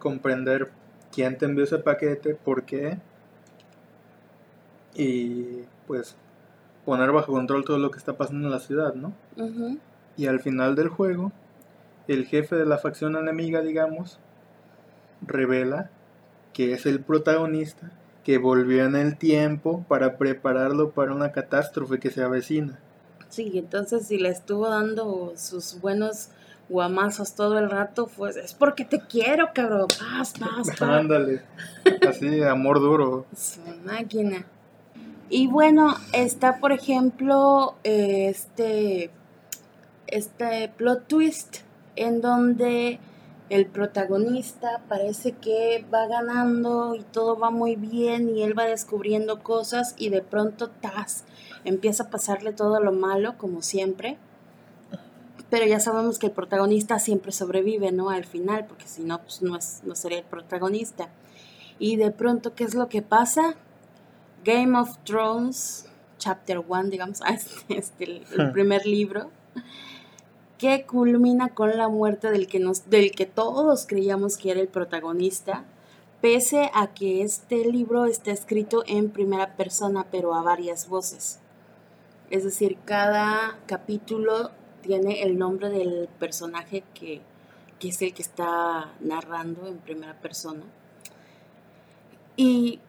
[0.00, 0.68] comprender
[1.12, 2.98] quién te envió ese paquete, por qué,
[4.96, 6.16] y pues
[6.84, 9.12] poner bajo control todo lo que está pasando en la ciudad, ¿no?
[10.16, 11.30] Y al final del juego,
[12.08, 14.18] el jefe de la facción enemiga, digamos,
[15.24, 15.88] revela
[16.52, 17.92] que es el protagonista
[18.24, 22.80] que volvió en el tiempo para prepararlo para una catástrofe que se avecina.
[23.34, 26.28] Sí, entonces si le estuvo dando sus buenos
[26.68, 29.88] guamazos todo el rato, pues es porque te quiero, cabrón.
[29.88, 30.82] Paz, paz, paz.
[30.82, 31.42] Ándale.
[32.08, 33.26] Así, amor duro.
[33.32, 34.46] Es máquina.
[35.28, 39.10] Y bueno, está por ejemplo este,
[40.06, 41.56] este plot twist
[41.96, 43.00] en donde
[43.50, 49.42] el protagonista parece que va ganando y todo va muy bien y él va descubriendo
[49.42, 51.24] cosas y de pronto tas
[51.64, 54.18] empieza a pasarle todo lo malo como siempre
[55.54, 58.10] pero ya sabemos que el protagonista siempre sobrevive, ¿no?
[58.10, 61.10] Al final, porque si no, pues no, es, no sería el protagonista.
[61.78, 63.54] Y de pronto, ¿qué es lo que pasa?
[64.44, 65.86] Game of Thrones,
[66.18, 68.52] Chapter 1, digamos, este, este, el, el, hmm.
[68.52, 69.30] primer libro,
[70.58, 74.66] que culmina con la muerte del que, nos, del que todos creíamos que era el
[74.66, 75.62] protagonista,
[76.20, 81.38] pese a que este libro está escrito en primera persona, pero a varias voces.
[82.30, 84.50] Es decir, cada capítulo
[84.82, 87.20] tiene el nombre del personaje que,
[87.80, 90.62] es el que está narrando en primera persona.
[92.36, 92.80] Y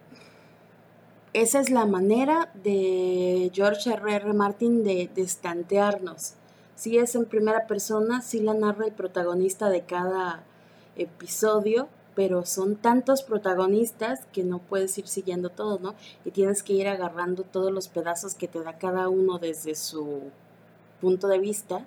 [1.33, 4.15] esa es la manera de George R.
[4.15, 4.33] R.
[4.33, 6.35] Martin de, de estantearnos.
[6.75, 10.43] Si es en primera persona, si la narra el protagonista de cada
[10.95, 15.95] episodio, pero son tantos protagonistas que no puedes ir siguiendo todos, ¿no?
[16.23, 20.31] Y tienes que ir agarrando todos los pedazos que te da cada uno desde su
[21.01, 21.85] punto de vista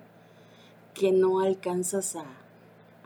[0.93, 2.25] que no alcanzas a,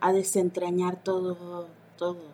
[0.01, 2.33] a desentrañar todo, todo.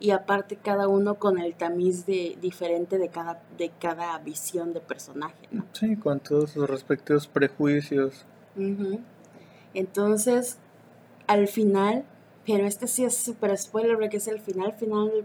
[0.00, 4.80] Y aparte cada uno con el tamiz de, diferente de cada, de cada visión de
[4.80, 5.64] personaje, ¿no?
[5.72, 8.26] Sí, con todos los respectivos prejuicios.
[9.72, 10.58] Entonces,
[11.26, 12.04] al final,
[12.46, 15.24] pero este sí es súper spoiler porque es el final, final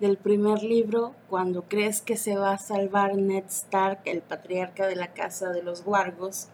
[0.00, 4.96] del primer libro, cuando crees que se va a salvar Ned Stark, el patriarca de
[4.96, 6.48] la casa de los Wargos,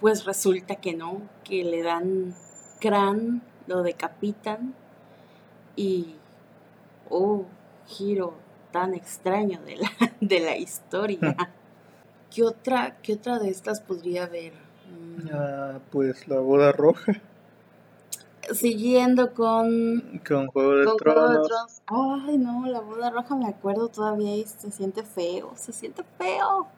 [0.00, 2.34] pues resulta que no, que le dan
[2.80, 4.74] crán, lo decapitan
[5.74, 6.14] y,
[7.10, 7.44] oh,
[7.86, 8.34] giro
[8.70, 11.36] tan extraño de la, de la historia.
[12.34, 14.52] ¿Qué otra, ¿Qué otra de estas podría haber?
[14.52, 17.20] Mm, Ah, pues la boda roja
[18.52, 21.82] Siguiendo con con Juego de Con Juego de Tronos.
[21.86, 26.68] Ay, no, la boda roja me acuerdo todavía y se siente feo, se siente feo.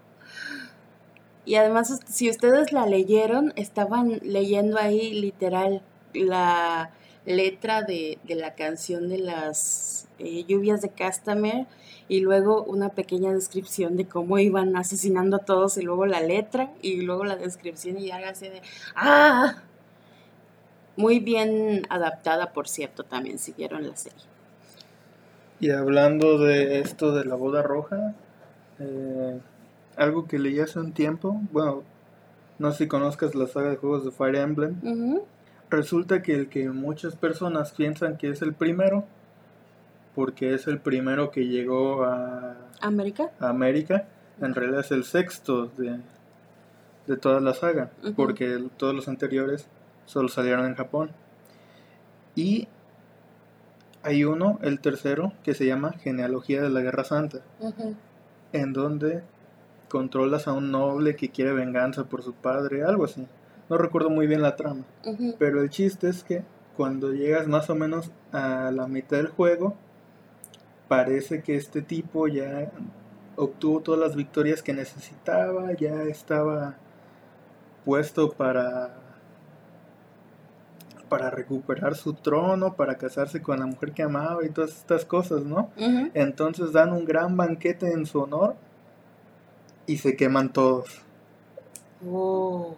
[1.44, 6.90] Y además, si ustedes la leyeron, estaban leyendo ahí literal la
[7.24, 11.66] letra de, de la canción de las eh, lluvias de Castamere
[12.08, 16.70] y luego una pequeña descripción de cómo iban asesinando a todos y luego la letra
[16.80, 18.62] y luego la descripción y algo así de
[18.94, 19.62] ¡Ah!
[20.96, 24.24] Muy bien adaptada, por cierto, también siguieron la serie.
[25.60, 28.14] Y hablando de esto de la boda roja,
[28.78, 29.38] eh,
[29.96, 31.82] algo que leí hace un tiempo, bueno,
[32.58, 34.76] no sé si conozcas la saga de juegos de Fire Emblem,
[35.70, 39.04] resulta que el que muchas personas piensan que es el primero,
[40.14, 43.30] porque es el primero que llegó a, América.
[43.40, 44.06] a América,
[44.40, 45.98] en realidad es el sexto de,
[47.06, 49.66] de toda la saga, porque todos los anteriores
[50.06, 51.10] solo salieron en Japón.
[52.34, 52.68] Y
[54.02, 57.40] hay uno, el tercero, que se llama Genealogía de la Guerra Santa,
[58.52, 59.22] en donde
[59.88, 63.26] controlas a un noble que quiere venganza por su padre, algo así.
[63.68, 64.84] No recuerdo muy bien la trama,
[65.38, 66.44] pero el chiste es que
[66.76, 69.74] cuando llegas más o menos a la mitad del juego,
[70.88, 72.70] parece que este tipo ya
[73.34, 76.76] obtuvo todas las victorias que necesitaba, ya estaba
[77.84, 79.05] puesto para
[81.08, 85.44] para recuperar su trono, para casarse con la mujer que amaba y todas estas cosas,
[85.44, 85.70] ¿no?
[86.14, 88.54] Entonces dan un gran banquete en su honor
[89.86, 91.02] y se queman todos.
[92.06, 92.76] Oh.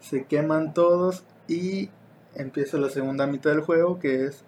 [0.00, 1.90] Se queman todos y
[2.34, 4.44] empieza la segunda mitad del juego que es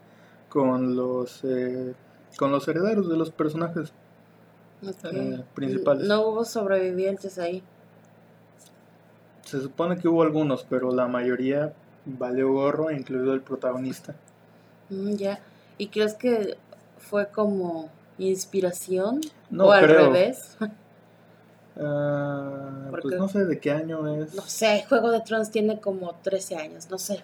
[0.48, 1.94] con los eh,
[2.36, 3.92] con los herederos de los personajes.
[4.82, 6.08] Eh, principales.
[6.08, 7.62] No hubo sobrevivientes ahí.
[9.44, 11.72] Se supone que hubo algunos, pero la mayoría
[12.04, 14.14] valió gorro, incluido el protagonista.
[14.90, 15.40] Mm, ya.
[15.78, 16.56] ¿Y crees que
[16.98, 17.88] fue como
[18.18, 19.20] inspiración?
[19.50, 20.06] No ¿O al creo.
[20.06, 20.56] revés?
[21.74, 24.34] Ah, ¿Por pues no sé de qué año es.
[24.34, 27.22] No sé, Juego de Tronos tiene como 13 años, no sé.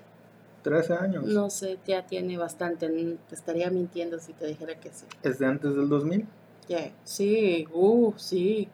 [0.63, 1.25] 13 años.
[1.25, 2.89] No sé, ya tiene bastante.
[2.89, 5.05] Te estaría mintiendo si te dijera que sí.
[5.23, 6.27] Es de antes del 2000.
[6.69, 8.69] Ya, Sí, uh, sí.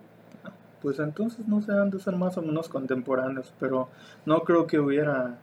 [0.80, 3.88] Pues entonces no sé, han de ser más o menos contemporáneos, pero
[4.26, 5.38] no creo que hubiera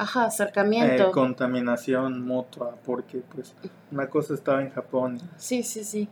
[0.00, 1.12] Ajá, eh, acercamiento.
[1.12, 3.54] contaminación mutua, porque pues
[3.92, 6.08] una cosa estaba en Japón Sí, sí, sí.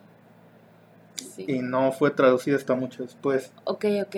[1.17, 1.47] Sí.
[1.49, 3.51] y no fue traducida hasta mucho después.
[3.65, 4.17] Ok, ok.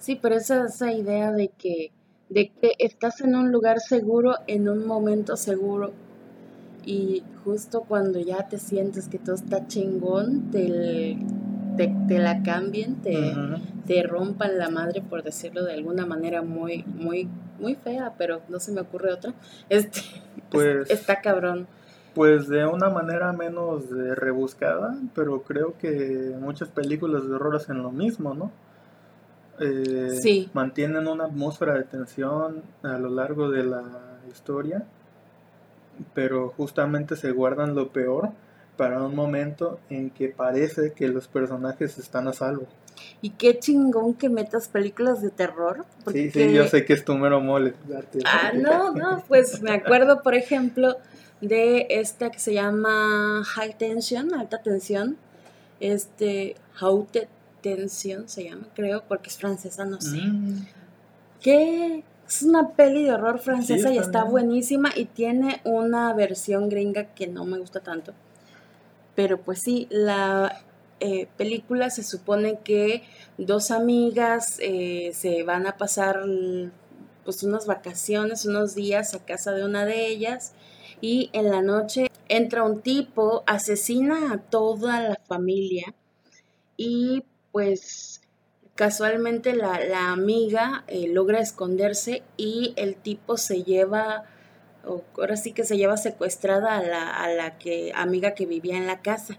[0.00, 1.92] Sí, pero esa, esa idea de que,
[2.28, 5.92] de que estás en un lugar seguro, en un momento seguro,
[6.84, 11.16] y justo cuando ya te sientes que todo está chingón, te,
[11.76, 13.34] te, te la cambien, te,
[13.86, 17.28] te rompan la madre, por decirlo de alguna manera muy, muy,
[17.60, 19.32] muy fea, pero no se me ocurre otra.
[19.68, 20.00] Este,
[20.50, 21.66] Pues- está cabrón.
[22.14, 27.82] Pues de una manera menos eh, rebuscada, pero creo que muchas películas de horror hacen
[27.84, 28.50] lo mismo, ¿no?
[29.60, 30.50] Eh, Sí.
[30.52, 33.82] Mantienen una atmósfera de tensión a lo largo de la
[34.28, 34.82] historia,
[36.14, 38.30] pero justamente se guardan lo peor
[38.76, 42.66] para un momento en que parece que los personajes están a salvo.
[43.22, 45.84] Y qué chingón que metas películas de terror.
[46.12, 47.74] Sí, sí, yo sé que es tu mero mole.
[48.24, 50.96] Ah, no, no, pues me acuerdo, por ejemplo,
[51.40, 55.16] de esta que se llama High Tension, alta tensión.
[55.80, 57.28] Este, Haute
[57.62, 60.16] Tension se llama, creo, porque es francesa, no sé.
[60.18, 60.66] Mm,
[61.40, 64.30] Que es una peli de horror francesa Sí, y está está bien.
[64.32, 68.12] buenísima y tiene una versión gringa que no me gusta tanto.
[69.14, 70.62] Pero pues sí, la
[71.00, 73.02] eh, película se supone que
[73.38, 76.22] dos amigas eh, se van a pasar
[77.24, 80.52] pues unas vacaciones, unos días a casa de una de ellas
[81.00, 85.94] y en la noche entra un tipo, asesina a toda la familia
[86.76, 88.20] y pues
[88.74, 94.24] casualmente la, la amiga eh, logra esconderse y el tipo se lleva,
[94.84, 98.86] ahora sí que se lleva secuestrada a la, a la que, amiga que vivía en
[98.86, 99.38] la casa.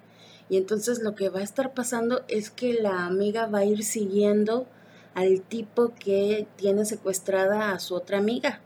[0.52, 3.86] Y entonces lo que va a estar pasando es que la amiga va a ir
[3.86, 4.68] siguiendo
[5.14, 8.60] al tipo que tiene secuestrada a su otra amiga.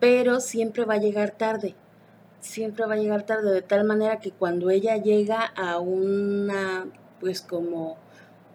[0.00, 1.74] Pero siempre va a llegar tarde.
[2.40, 6.86] Siempre va a llegar tarde de tal manera que cuando ella llega a una,
[7.20, 7.98] pues como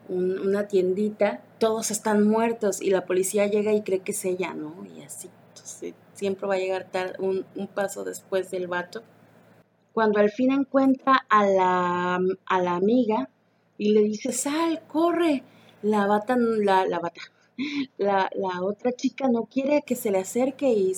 [0.10, 4.74] una tiendita, todos están muertos y la policía llega y cree que es ella, ¿no?
[4.98, 5.30] Y así.
[5.50, 9.04] Entonces, siempre va a llegar tarde, un, un paso después del vato.
[9.96, 13.30] Cuando al fin encuentra a la, a la amiga
[13.78, 15.42] y le dice, sal, corre,
[15.82, 17.22] la bata, la, la bata,
[17.98, 20.92] la, la otra chica no quiere que se le acerque y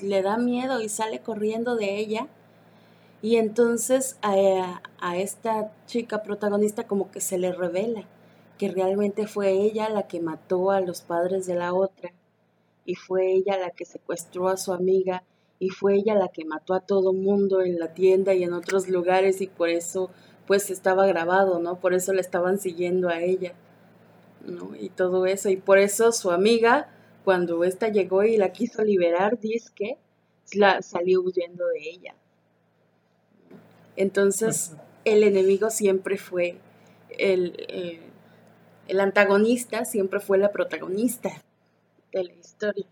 [0.00, 2.28] le da miedo y sale corriendo de ella.
[3.20, 8.04] Y entonces a, a, esta chica protagonista como que se le revela
[8.58, 12.12] que realmente fue ella la que mató a los padres de la otra
[12.84, 15.24] y fue ella la que secuestró a su amiga
[15.58, 18.88] y fue ella la que mató a todo mundo en la tienda y en otros
[18.88, 20.10] lugares y por eso
[20.46, 21.80] pues estaba grabado, ¿no?
[21.80, 23.54] Por eso le estaban siguiendo a ella,
[24.44, 24.76] ¿no?
[24.78, 25.48] Y todo eso.
[25.48, 26.88] Y por eso su amiga,
[27.24, 29.98] cuando ésta llegó y la quiso liberar, dice que
[30.52, 32.14] la salió huyendo de ella.
[33.96, 36.58] Entonces, el enemigo siempre fue
[37.18, 38.00] el,
[38.88, 41.30] el, antagonista, siempre fue la protagonista
[42.12, 42.86] de la historia.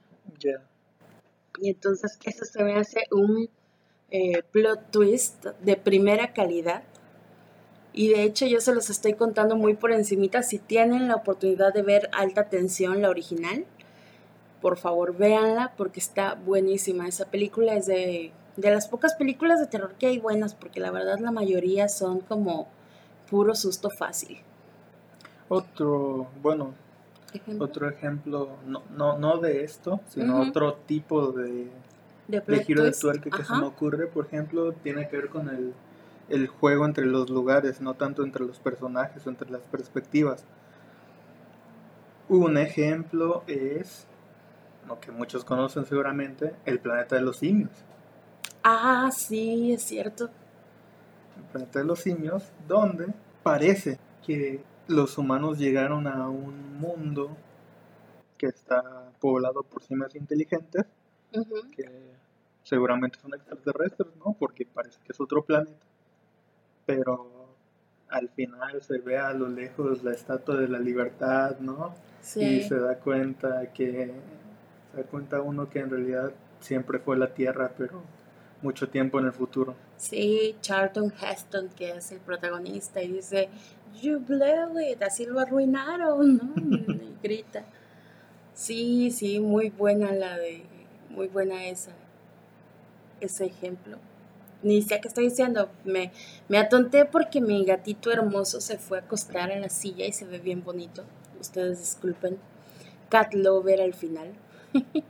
[1.60, 3.48] Y entonces, eso se me hace un
[4.10, 6.82] eh, plot twist de primera calidad
[7.96, 10.42] y de hecho yo se los estoy contando muy por encimita.
[10.42, 13.64] Si tienen la oportunidad de ver Alta Tensión, la original,
[14.60, 17.06] por favor véanla porque está buenísima.
[17.06, 20.90] Esa película es de, de las pocas películas de terror que hay buenas porque la
[20.90, 22.66] verdad la mayoría son como
[23.30, 24.40] puro susto fácil.
[25.48, 26.74] Otro, bueno,
[27.58, 31.68] otro ejemplo, no, no, no de esto, sino otro tipo de,
[32.28, 35.74] de, giro de tuerca que se me ocurre, por ejemplo, tiene que ver con el
[36.28, 40.44] el juego entre los lugares, no tanto entre los personajes o entre las perspectivas.
[42.28, 44.06] Un ejemplo es,
[44.88, 47.70] lo que muchos conocen seguramente, el planeta de los simios.
[48.62, 50.30] Ah, sí, es cierto.
[51.36, 53.06] El planeta de los simios, donde
[53.42, 57.36] parece que los humanos llegaron a un mundo
[58.38, 60.84] que está poblado por simios inteligentes,
[61.76, 62.14] que
[62.62, 64.36] seguramente son extraterrestres, ¿no?
[64.38, 65.86] Porque parece que es otro planeta
[66.86, 67.48] pero
[68.08, 71.94] al final se ve a lo lejos la estatua de la libertad, ¿no?
[72.20, 72.42] Sí.
[72.42, 74.12] Y se da cuenta que,
[74.92, 78.02] se da cuenta uno que en realidad siempre fue la Tierra, pero
[78.62, 79.74] mucho tiempo en el futuro.
[79.96, 83.48] Sí, Charlton Heston, que es el protagonista, y dice,
[84.00, 86.54] You blew it, así lo arruinaron, ¿no?
[86.56, 87.64] y grita.
[88.54, 90.62] Sí, sí, muy buena la de,
[91.10, 91.92] muy buena esa,
[93.20, 93.98] ese ejemplo
[94.64, 95.68] ni sé qué estoy diciendo.
[95.84, 96.10] Me,
[96.48, 100.24] me atonté porque mi gatito hermoso se fue a acostar en la silla y se
[100.24, 101.04] ve bien bonito.
[101.40, 102.38] Ustedes disculpen.
[103.10, 104.32] Cat Lover al final.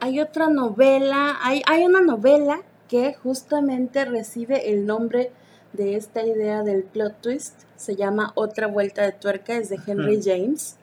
[0.00, 5.30] hay otra novela, hay, hay una novela que justamente recibe el nombre
[5.72, 7.54] de esta idea del plot twist.
[7.76, 10.76] Se llama Otra Vuelta de Tuerca, es de Henry James.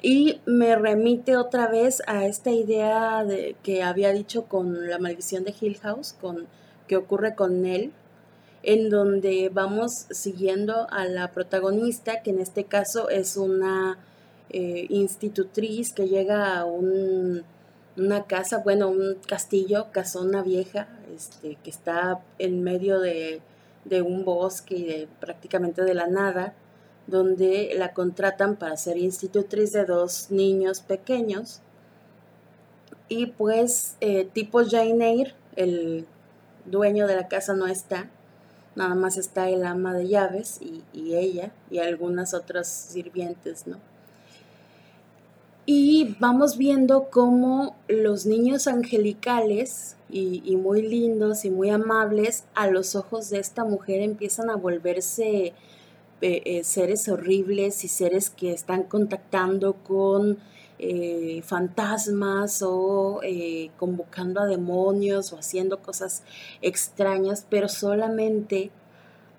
[0.00, 5.44] Y me remite otra vez a esta idea de, que había dicho con La Maldición
[5.44, 6.46] de Hill House, con
[6.86, 7.92] que ocurre con él,
[8.62, 13.98] en donde vamos siguiendo a la protagonista, que en este caso es una
[14.50, 17.42] eh, institutriz que llega a un,
[17.96, 23.40] una casa, bueno, un castillo, casona vieja, este, que está en medio de,
[23.84, 26.54] de un bosque y de, prácticamente de la nada,
[27.06, 31.60] donde la contratan para ser institutriz de dos niños pequeños.
[33.08, 36.06] Y pues, eh, tipo Jane el
[36.66, 38.08] dueño de la casa no está,
[38.76, 43.78] nada más está el ama de llaves y, ella y algunas otras sirvientes, ¿no?
[45.66, 52.96] Y vamos viendo cómo los niños angelicales y, muy lindos y muy amables a los
[52.96, 55.52] ojos de esta mujer empiezan a volverse eh,
[56.20, 60.38] eh, seres horribles y seres que están contactando con
[60.80, 66.22] eh, fantasmas o eh, convocando a demonios o haciendo cosas
[66.62, 68.70] extrañas, pero solamente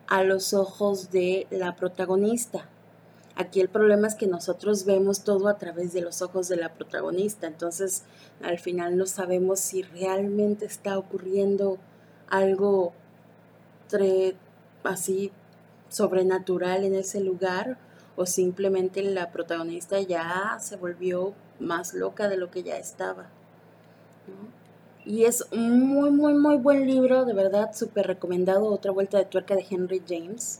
[0.07, 2.67] a los ojos de la protagonista.
[3.39, 6.73] Aquí el problema es que nosotros vemos todo a través de los ojos de la
[6.73, 8.03] protagonista, entonces
[8.43, 11.77] al final no sabemos si realmente está ocurriendo
[12.27, 12.91] algo
[14.83, 15.31] así
[15.87, 17.77] sobrenatural en ese lugar
[18.17, 23.29] o simplemente la protagonista ya se volvió más loca de lo que ya estaba.
[25.05, 28.65] Y es un muy, muy, muy buen libro, de verdad, súper recomendado.
[28.65, 30.59] Otra vuelta de tuerca de Henry James,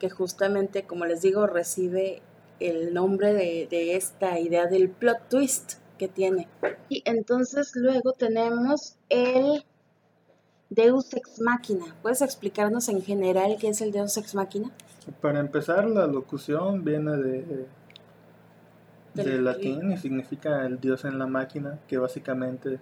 [0.00, 2.22] que justamente, como les digo, recibe
[2.58, 6.48] el nombre de, de esta idea del plot twist que tiene.
[6.88, 9.64] Y entonces luego tenemos el
[10.70, 11.94] Deus Ex Machina.
[12.02, 14.70] ¿Puedes explicarnos en general qué es el Deus Ex Machina?
[15.20, 17.66] Para empezar, la locución viene de,
[19.14, 22.78] de Del- latín y significa el dios en la máquina, que básicamente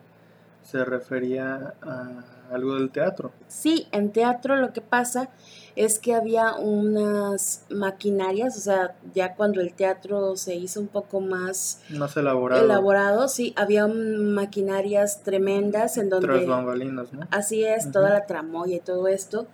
[0.62, 3.32] se refería a algo del teatro.
[3.46, 5.30] Sí, en teatro lo que pasa
[5.76, 11.20] es que había unas maquinarias, o sea, ya cuando el teatro se hizo un poco
[11.20, 17.20] más Más elaborado, elaborado, sí, había maquinarias tremendas en tras donde bambalinas, ¿no?
[17.30, 19.46] así es toda la tramoya y todo esto.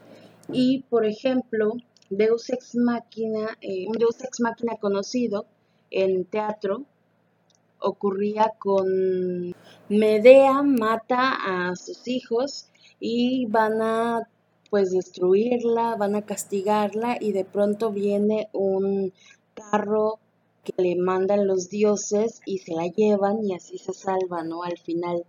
[0.52, 1.72] Y por ejemplo,
[2.10, 5.46] Deus Ex Machina, eh, un Deus Ex Machina conocido
[5.90, 6.84] en teatro
[7.84, 9.54] ocurría con
[9.88, 14.28] Medea mata a sus hijos y van a
[14.70, 19.12] pues destruirla, van a castigarla y de pronto viene un
[19.54, 20.18] carro
[20.64, 24.64] que le mandan los dioses y se la llevan y así se salva, ¿no?
[24.64, 25.24] Al final,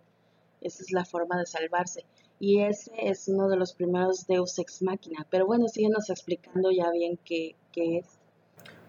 [0.61, 2.05] esa es la forma de salvarse.
[2.39, 5.27] Y ese es uno de los primeros Deus Ex Machina.
[5.29, 8.14] Pero bueno, síguenos explicando ya bien qué, qué es.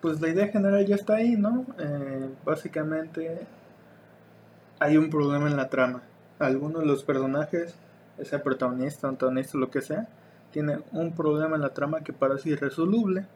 [0.07, 1.67] Pues la idea general ya está ahí, ¿no?
[1.81, 3.41] Eh, básicamente
[4.79, 6.01] hay un problema en la trama.
[6.39, 7.75] Algunos de los personajes,
[8.17, 10.07] ese protagonista, antagonista, lo que sea,
[10.53, 13.27] tiene un problema en la trama que parece irresoluble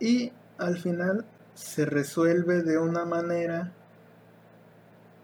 [0.00, 3.72] y al final se resuelve de una manera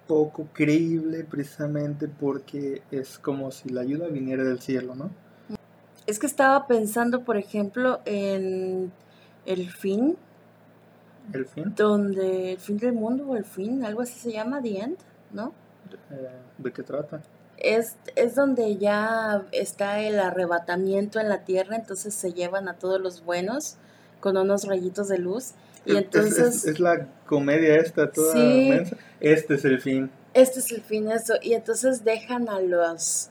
[0.07, 5.11] poco creíble precisamente porque es como si la ayuda viniera del cielo, ¿no?
[6.07, 8.91] Es que estaba pensando, por ejemplo, en
[9.45, 10.16] el fin,
[11.33, 11.74] El fin.
[11.76, 14.97] donde el fin del mundo o el fin, algo así se llama, The End,
[15.33, 15.53] ¿no?
[16.11, 17.20] eh, ¿De qué trata?
[17.59, 23.01] Es, es donde ya está el arrebatamiento en la tierra, entonces se llevan a todos
[23.01, 23.76] los buenos
[24.20, 25.53] con unos rayitos de luz.
[25.85, 28.68] Y Es- es- entonces, es, es la comedia esta toda Sí.
[28.70, 28.97] mensa.
[29.20, 30.11] Este es el fin.
[30.35, 31.35] este es el fin, eso.
[31.43, 33.31] Y entonces dejan a los,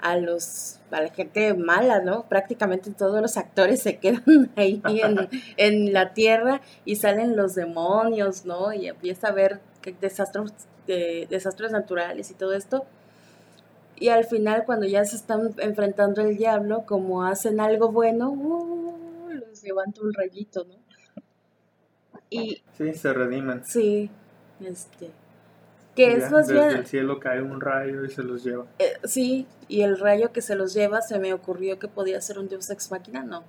[0.00, 2.24] a los, a la gente mala, ¿no?
[2.28, 8.44] Prácticamente todos los actores se quedan ahí en, en la tierra y salen los demonios,
[8.44, 8.72] ¿no?
[8.72, 9.60] Y empieza a ver
[10.00, 10.52] desastres,
[10.86, 12.84] de- desastres naturales y todo esto.
[14.00, 19.30] Y al final, cuando ya se están enfrentando al diablo, como hacen algo bueno, ¡uh!
[19.32, 20.76] los levanta un rayito, ¿no?
[22.30, 23.64] Y Sí, se redimen.
[23.64, 24.10] sí,
[24.64, 25.10] este,
[26.06, 28.64] que es Ya, más desde bien, el cielo cae un rayo y se los lleva.
[28.78, 32.38] eh, sí, y el rayo que se los lleva, se me ocurrió que podía ser
[32.38, 33.42] un Deus Ex Machina, ¿no?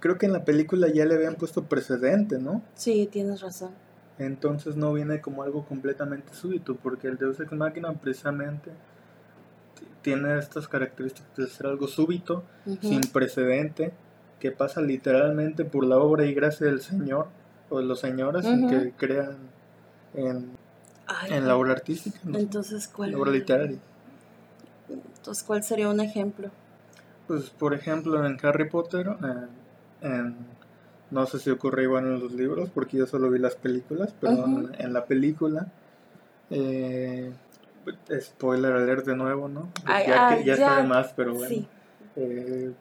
[0.00, 2.62] Creo que en la película ya le habían puesto precedente, ¿no?
[2.74, 3.70] Sí, tienes razón.
[4.18, 8.70] Entonces no viene como algo completamente súbito, porque el Deus Ex Machina precisamente
[10.02, 12.44] tiene estas características de ser algo súbito,
[12.80, 13.92] sin precedente,
[14.40, 17.26] que pasa literalmente por la obra y gracia del Señor
[17.70, 18.68] o de los señores sin Ujú.
[18.68, 19.36] que crean
[20.14, 20.50] en,
[21.06, 22.38] Ay, en la obra artística, ¿no?
[22.38, 23.12] Entonces, ¿cuál?
[23.12, 23.78] la obra literaria.
[24.88, 26.50] Entonces, ¿cuál sería un ejemplo?
[27.26, 29.46] Pues, por ejemplo, en Harry Potter, eh,
[30.02, 30.36] en-
[31.10, 34.44] no sé si ocurre igual en los libros, porque yo solo vi las películas, pero
[34.46, 35.66] en, en la película,
[36.50, 37.32] eh,
[38.20, 39.68] spoiler alert de nuevo, ¿no?
[39.84, 41.48] Ay, ya ay, que ya ya, sabe más, pero bueno.
[41.48, 41.68] Sí.
[42.16, 42.72] eh,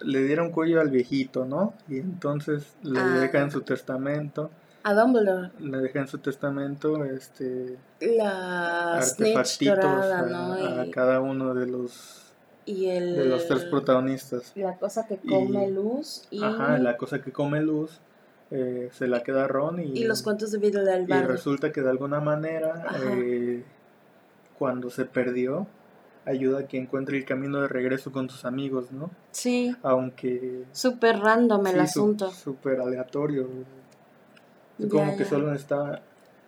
[0.00, 1.74] le dieron cuello al viejito, ¿no?
[1.88, 3.04] Y entonces le Ah.
[3.20, 4.50] deja en su testamento,
[4.84, 5.50] A Dumbledore.
[5.58, 10.52] le deja en su testamento, este, La snitch artefactitos dorada, a, ¿no?
[10.80, 12.32] a Y, cada uno de los,
[12.64, 13.16] y el...
[13.16, 14.52] de los tres protagonistas.
[14.54, 18.00] La cosa que come Y- luz y, Ajá, la cosa que come luz
[18.50, 21.82] eh, se la queda Ron y, y los cuentos de vida del y resulta que
[21.82, 23.62] de alguna manera eh,
[24.58, 25.66] cuando se perdió
[26.24, 29.10] ayuda a que encuentre el camino de regreso con sus amigos, ¿no?
[29.32, 32.30] Sí, Aunque súper random el sí, su- asunto.
[32.30, 33.48] súper aleatorio.
[34.78, 36.02] Es Ya, como que solo está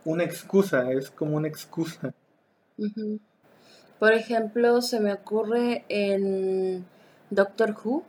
[0.04, 2.14] una excusa, es como una excusa.
[3.98, 6.86] Por ejemplo, se me ocurre en
[7.28, 8.02] Doctor Who,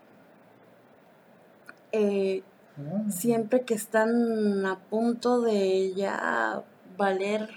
[1.91, 2.43] eh,
[2.77, 3.11] ¿no?
[3.11, 6.63] siempre que están a punto de ya
[6.97, 7.49] valer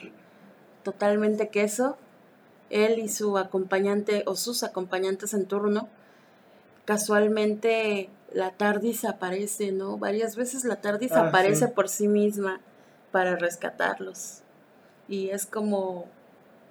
[0.82, 1.96] totalmente queso,
[2.70, 5.88] él y su acompañante o sus acompañantes en turno,
[6.84, 9.96] casualmente la TARDIS aparece, ¿no?
[9.96, 11.72] Varias veces la TARDIS Ah, aparece sí.
[11.74, 12.60] por sí misma
[13.12, 14.40] para rescatarlos.
[15.08, 16.06] Y es como, o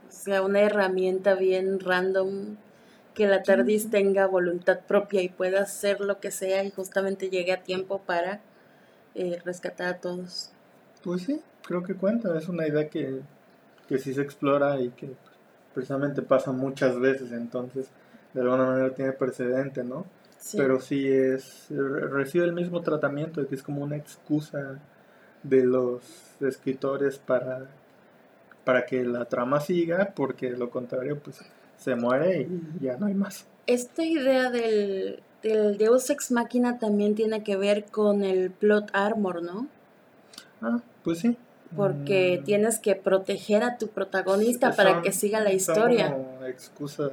[0.09, 2.57] sea, una herramienta bien random
[3.15, 7.53] que la TARDIS tenga voluntad propia y pueda hacer lo que sea y justamente llegue
[7.53, 8.41] a tiempo para
[9.15, 10.51] eh, rescatar a todos.
[11.03, 13.21] Pues sí, creo que cuenta, es una idea que,
[13.87, 15.09] que sí se explora y que
[15.73, 17.87] precisamente pasa muchas veces, entonces
[18.33, 20.05] de alguna manera tiene precedente, ¿no?
[20.43, 20.57] Sí.
[20.57, 24.77] Pero sí es, re- recibe el mismo tratamiento, de que es como una excusa
[25.41, 26.01] de los
[26.41, 27.67] escritores para,
[28.65, 31.37] para que la trama siga, porque de lo contrario, pues
[31.77, 33.45] se muere y ya no hay más.
[33.67, 39.41] Esta idea del, del Deus Ex Máquina también tiene que ver con el plot armor,
[39.43, 39.67] ¿no?
[40.61, 41.37] Ah, pues sí.
[41.77, 46.11] Porque Mm, tienes que proteger a tu protagonista para son- que siga la son historia.
[46.11, 47.11] como excusas,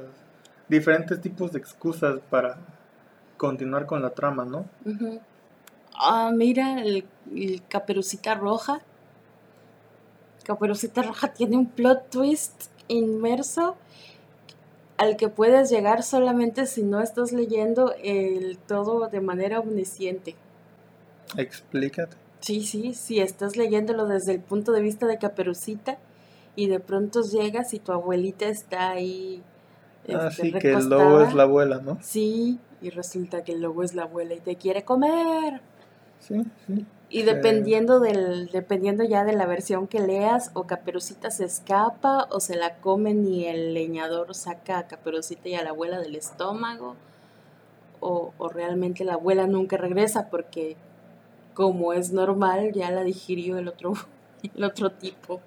[0.67, 2.57] diferentes tipos de excusas para
[3.41, 4.65] continuar con la trama, ¿no?
[5.95, 8.81] Ah, mira, el, el Caperucita Roja.
[10.43, 13.77] Caperucita Roja tiene un plot twist inmerso
[14.97, 20.35] al que puedes llegar solamente si no estás leyendo el todo de manera omnisciente.
[21.35, 22.15] Explícate.
[22.41, 25.97] Sí, sí, sí, estás leyéndolo desde el punto de vista de Caperucita
[26.55, 29.41] y de pronto llegas y tu abuelita está ahí.
[30.07, 31.97] Así este, que el lobo es la abuela, ¿no?
[32.01, 35.61] Sí, y resulta que el lobo es la abuela y te quiere comer.
[36.19, 36.85] Sí, sí.
[37.09, 42.39] Y dependiendo del, dependiendo ya de la versión que leas, o Caperucita se escapa, o
[42.39, 46.95] se la comen y el leñador saca a Caperucita y a la abuela del estómago,
[47.99, 50.77] o, o realmente la abuela nunca regresa porque
[51.53, 53.93] como es normal, ya la digirió el otro,
[54.55, 55.41] el otro tipo.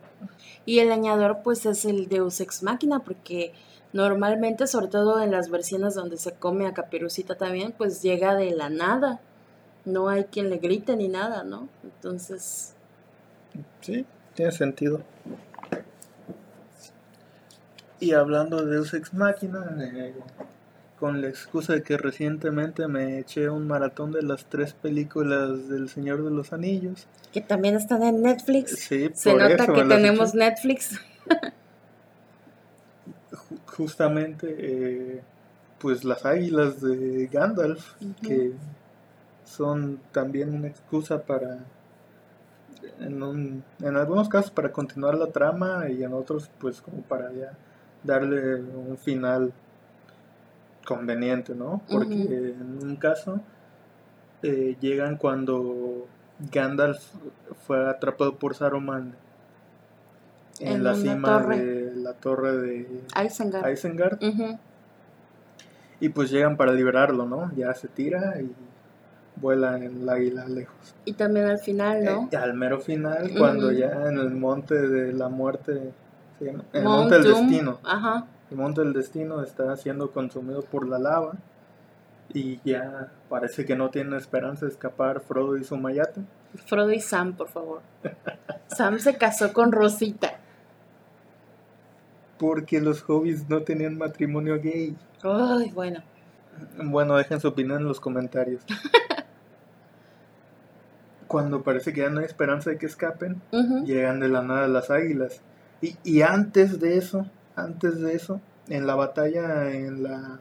[0.67, 3.53] Y el leñador pues es el Deus Ex Máquina porque
[3.93, 8.51] normalmente, sobre todo en las versiones donde se come a Caperucita también, pues llega de
[8.53, 9.21] la nada.
[9.85, 11.69] No hay quien le grite ni nada, ¿no?
[11.83, 12.75] Entonces,
[13.81, 14.05] Sí,
[14.35, 15.03] tiene sentido.
[18.01, 20.15] Y hablando de Deus Ex Machina, eh,
[21.05, 25.91] con la excusa de que recientemente me eché un maratón de las tres películas del
[25.91, 27.07] Señor de los Anillos.
[27.31, 28.71] que también están en Netflix.
[28.79, 30.39] Sí, Se por nota eso que tenemos eché.
[30.39, 30.99] Netflix.
[33.33, 35.21] Ju- Justamente, eh,
[35.79, 37.93] pues las águilas de Gandalf,
[38.23, 38.53] que
[39.45, 41.59] son también una excusa para,
[43.01, 47.31] en, un- en algunos casos para continuar la trama y en otros pues como para
[47.33, 47.53] ya
[48.03, 49.53] darle un final
[50.85, 51.83] conveniente, ¿no?
[51.91, 53.41] Porque en un caso
[54.43, 56.07] eh, llegan cuando
[56.53, 57.03] Gandalf
[57.67, 59.15] fue atrapado por Saruman
[60.61, 61.65] en, En la cima torre.
[61.65, 63.73] de la torre de Isengard.
[63.73, 64.19] Isengard
[66.01, 67.51] y pues llegan para liberarlo, ¿no?
[67.57, 68.53] Ya se tira y
[69.37, 70.95] vuela en el águila lejos.
[71.05, 72.29] Y también al final, ¿no?
[72.31, 75.93] Eh, al mero final, cuando ya en el monte de la muerte,
[76.39, 76.65] ¿se llama?
[76.73, 78.27] el monte del destino, Ajá.
[78.55, 81.33] El monte del destino está siendo consumido por la lava
[82.33, 86.21] y ya parece que no tiene esperanza de escapar Frodo y su mayate.
[86.67, 87.83] Frodo y Sam, por favor.
[88.69, 90.39] Sam se casó con Rosita.
[92.39, 94.97] Porque los hobbits no tenían matrimonio gay.
[95.23, 96.03] Ay, bueno.
[96.81, 98.63] Bueno, dejen su opinión en los comentarios.
[101.27, 103.43] Cuando parece que ya no hay esperanza de que escapen,
[103.85, 105.41] llegan de la nada las águilas.
[105.83, 107.27] Y, y antes de eso,
[107.57, 110.39] antes de eso, en la batalla en la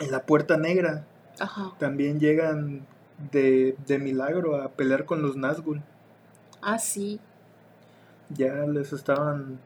[0.00, 1.04] en la Puerta Negra,
[1.38, 1.72] Ajá.
[1.78, 2.86] también llegan
[3.30, 5.82] de, de milagro a pelear con los Nazgûl.
[6.60, 7.20] Ah, sí.
[8.30, 9.58] Ya les estaban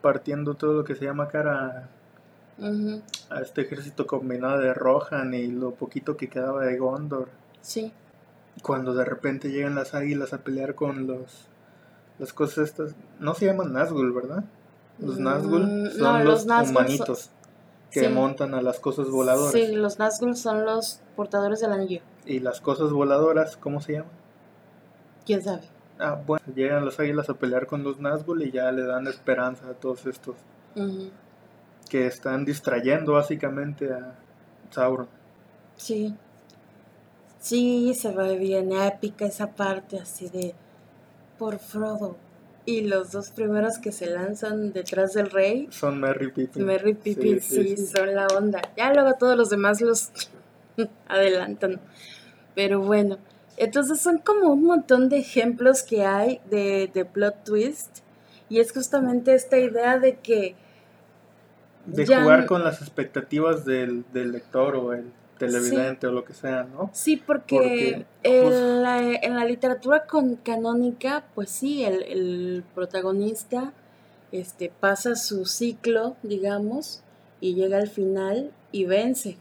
[0.00, 1.88] partiendo todo lo que se llama cara
[3.30, 7.28] a este ejército combinado de Rohan y lo poquito que quedaba de Gondor.
[7.60, 7.92] Sí.
[8.62, 11.46] Cuando de repente llegan las águilas a pelear con los
[12.18, 14.44] las cosas estas, no se llaman Nazgûl, ¿verdad?
[14.98, 17.30] Los Mm, Nazgûl son no, los, los Nazgûl son- humanitos
[17.90, 18.08] que sí.
[18.08, 19.52] montan a las cosas voladoras.
[19.52, 22.00] Sí, los Nazgûl son los portadores del anillo.
[22.24, 24.10] Y las cosas voladoras, ¿cómo se llaman?
[25.26, 25.62] ¿Quién sabe?
[25.98, 29.68] Ah, bueno, llegan las águilas a pelear con los Nazgûl y ya le dan esperanza
[29.68, 30.36] a todos estos
[30.74, 31.10] Ujú.
[31.88, 34.14] que están distrayendo básicamente a
[34.70, 35.08] Sauron.
[35.76, 36.14] Sí.
[37.40, 40.54] Sí, se ve bien épica esa parte así de
[41.38, 42.16] por Frodo.
[42.64, 46.64] Y los dos primeros que se lanzan detrás del rey, Son Merry Pippin.
[46.64, 47.86] Merry Pippin, sí, sí, sí.
[47.86, 48.62] son la onda.
[48.76, 50.10] Ya luego todos los demás los
[51.08, 51.80] adelantan.
[52.54, 53.18] Pero bueno,
[53.56, 57.98] entonces son como un montón de ejemplos que hay de, de plot twist.
[58.48, 60.54] Y es justamente esta idea de que
[61.86, 65.10] De jugar con las expectativas del, del lector o el
[65.46, 66.90] televidente o lo que sea, ¿no?
[66.92, 73.72] Sí, porque, Porque, en, la, en la literatura con, canónica, pues sí, el, el protagonista
[74.32, 77.02] este, pasa su ciclo, digamos,
[77.40, 79.36] y llega al final y vence.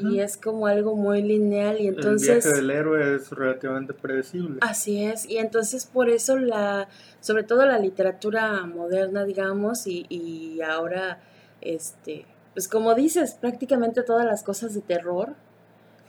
[0.00, 2.44] Y es como algo muy lineal y el entonces...
[2.44, 4.58] viaje del héroe es relativamente predecible.
[4.60, 6.88] Así es, y entonces por eso la,
[7.20, 11.20] sobre todo la literatura moderna, digamos, y, y ahora,
[11.62, 12.26] este,
[12.58, 15.34] pues como dices, prácticamente todas las cosas de terror,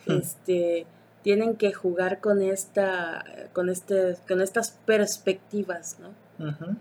[0.08, 0.14] Hmm.
[0.14, 0.88] este,
[1.22, 3.24] tienen que jugar con esta,
[3.54, 6.48] con este, con estas perspectivas, ¿no?
[6.50, 6.76] Ujú.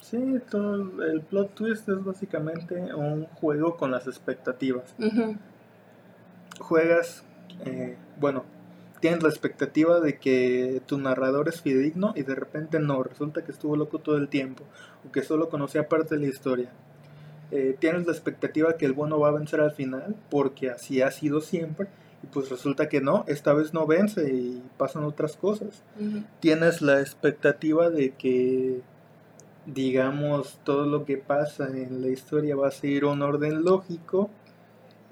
[0.00, 4.94] Sí, todo el plot twist es básicamente un juego con las expectativas.
[4.96, 5.34] Ujú,
[6.60, 7.24] Juegas,
[7.64, 8.44] eh, bueno,
[9.00, 13.50] tienes la expectativa de que tu narrador es fidedigno y de repente no, resulta que
[13.50, 14.62] estuvo loco todo el tiempo
[15.04, 16.70] o que solo conocía parte de la historia.
[17.50, 21.10] Eh, tienes la expectativa que el bueno va a vencer al final porque así ha
[21.10, 21.88] sido siempre
[22.22, 25.82] y pues resulta que no, esta vez no vence y pasan otras cosas.
[26.40, 28.80] tienes la expectativa de que,
[29.66, 34.28] digamos, todo lo que pasa en la historia va a seguir un orden lógico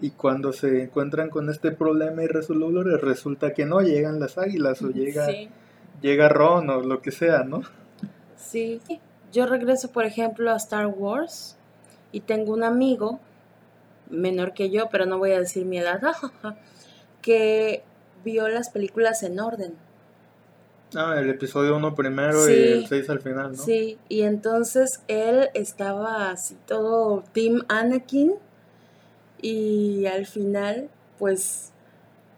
[0.00, 4.90] y cuando se encuentran con este problema irresoluble resulta que no, llegan las águilas o
[4.90, 5.48] llega, Sí,
[6.02, 7.62] llega Ron o lo que sea, ¿no?
[8.36, 8.80] sí.
[9.32, 11.56] Yo regreso, por ejemplo, a Star Wars
[12.12, 13.20] y tengo un amigo,
[14.10, 16.00] menor que yo, pero no voy a decir mi edad,
[17.22, 17.82] que
[18.24, 19.74] vio las películas en orden.
[20.94, 22.52] Ah, el episodio 1 primero Sí.
[22.52, 23.62] y el 6 al final, ¿no?
[23.62, 28.34] Sí, y entonces él estaba así todo Team Anakin
[29.42, 30.88] y al final,
[31.18, 31.72] pues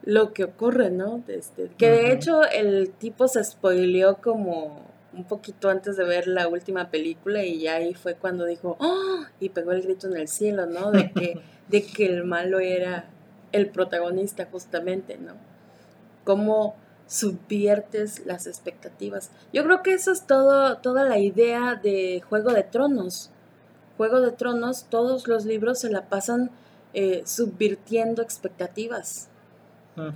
[0.03, 1.23] lo que ocurre, ¿no?
[1.29, 6.49] Este, que de hecho el tipo se spoileó como un poquito antes de ver la
[6.49, 9.25] última película y ya ahí fue cuando dijo, ¡oh!
[9.41, 10.91] y pegó el grito en el cielo, ¿no?
[10.91, 13.07] De que, de que el malo era
[13.53, 15.35] el protagonista justamente, ¿no?
[16.25, 19.31] Cómo subviertes las expectativas.
[19.53, 23.31] Yo creo que eso es todo, toda la idea de Juego de Tronos.
[23.97, 26.51] Juego de Tronos, todos los libros se la pasan
[26.95, 29.29] eh, subvirtiendo expectativas.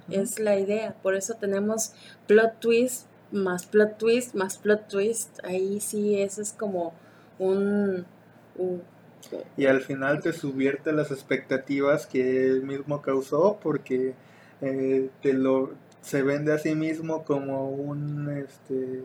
[0.09, 0.95] Es la idea.
[1.03, 1.93] Por eso tenemos
[2.29, 5.39] plot twist, más plot twist, más plot twist.
[5.45, 6.93] Ahí sí, eso es como
[7.39, 8.05] un...
[8.57, 8.83] un-
[9.57, 14.15] Y al final te subvierte las expectativas que él mismo causó porque
[14.61, 15.71] eh, te lo
[16.01, 19.05] se vende a sí mismo como un este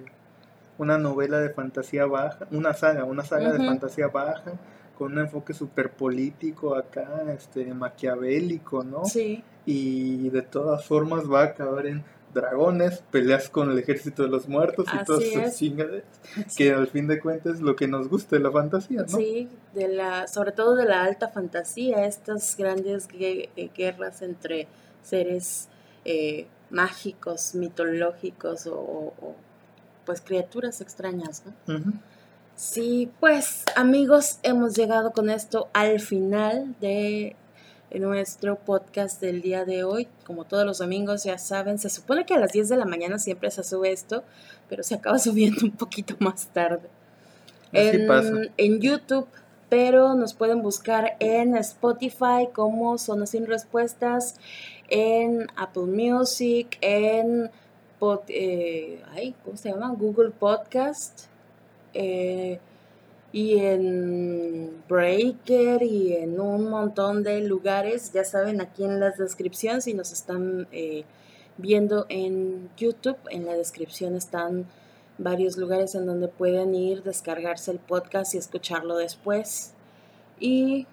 [0.78, 4.53] una novela de fantasía baja, una saga, una saga de fantasía baja
[4.97, 9.13] con un enfoque súper político acá, este maquiavélico, ¿no?
[9.13, 12.03] sí, Y de todas formas va a acabar en
[12.38, 15.57] dragones, peleas con el ejército de los muertos y Así todas esas es.
[15.57, 16.03] chingaderas
[16.55, 19.07] que al fin de cuentas es lo que nos gusta de la fantasía, ¿no?
[19.17, 24.67] sí, de la, sobre todo de la alta fantasía, estas grandes eh, guerras entre
[25.03, 25.67] seres
[26.05, 29.35] eh, mágicos, mitológicos o, o-
[30.05, 31.81] pues criaturas extrañas, ¿no?
[32.55, 37.35] Sí, pues amigos, hemos llegado con esto al final de
[37.93, 40.07] nuestro podcast del día de hoy.
[40.25, 43.19] Como todos los domingos, ya saben, se supone que a las 10 de la mañana
[43.19, 44.23] siempre se sube esto,
[44.69, 46.89] pero se acaba subiendo un poquito más tarde.
[47.73, 48.31] Así en, pasa.
[48.57, 49.27] en YouTube,
[49.69, 54.35] pero nos pueden buscar en Spotify como Zona Sin Respuestas,
[54.89, 57.51] en Apple Music, en
[57.99, 59.93] pod- eh, ay, ¿cómo se llama?
[59.97, 61.25] Google Podcast
[61.93, 62.59] eh,
[63.32, 68.11] y en Breaker y en un montón de lugares.
[68.13, 71.03] Ya saben, aquí en las descripciones, si nos están eh,
[71.57, 74.65] viendo en YouTube, en la descripción están
[75.17, 79.73] varios lugares en donde pueden ir, descargarse el podcast y escucharlo después.
[80.39, 80.86] Y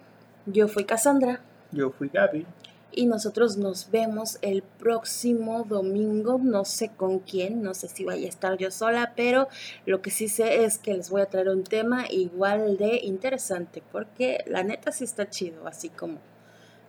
[0.45, 1.39] yo fui Cassandra
[1.71, 2.45] Yo fui Gaby.
[2.91, 8.25] Y nosotros nos vemos el próximo domingo, no sé con quién, no sé si vaya
[8.25, 9.47] a estar yo sola, pero
[9.85, 13.83] lo que sí sé es que les voy a traer un tema igual de interesante,
[13.91, 16.19] porque la neta sí está chido, así como,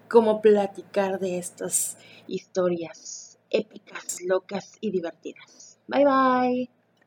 [0.09, 5.79] como platicar de estas historias épicas, locas y divertidas.
[5.89, 6.76] Bye bye.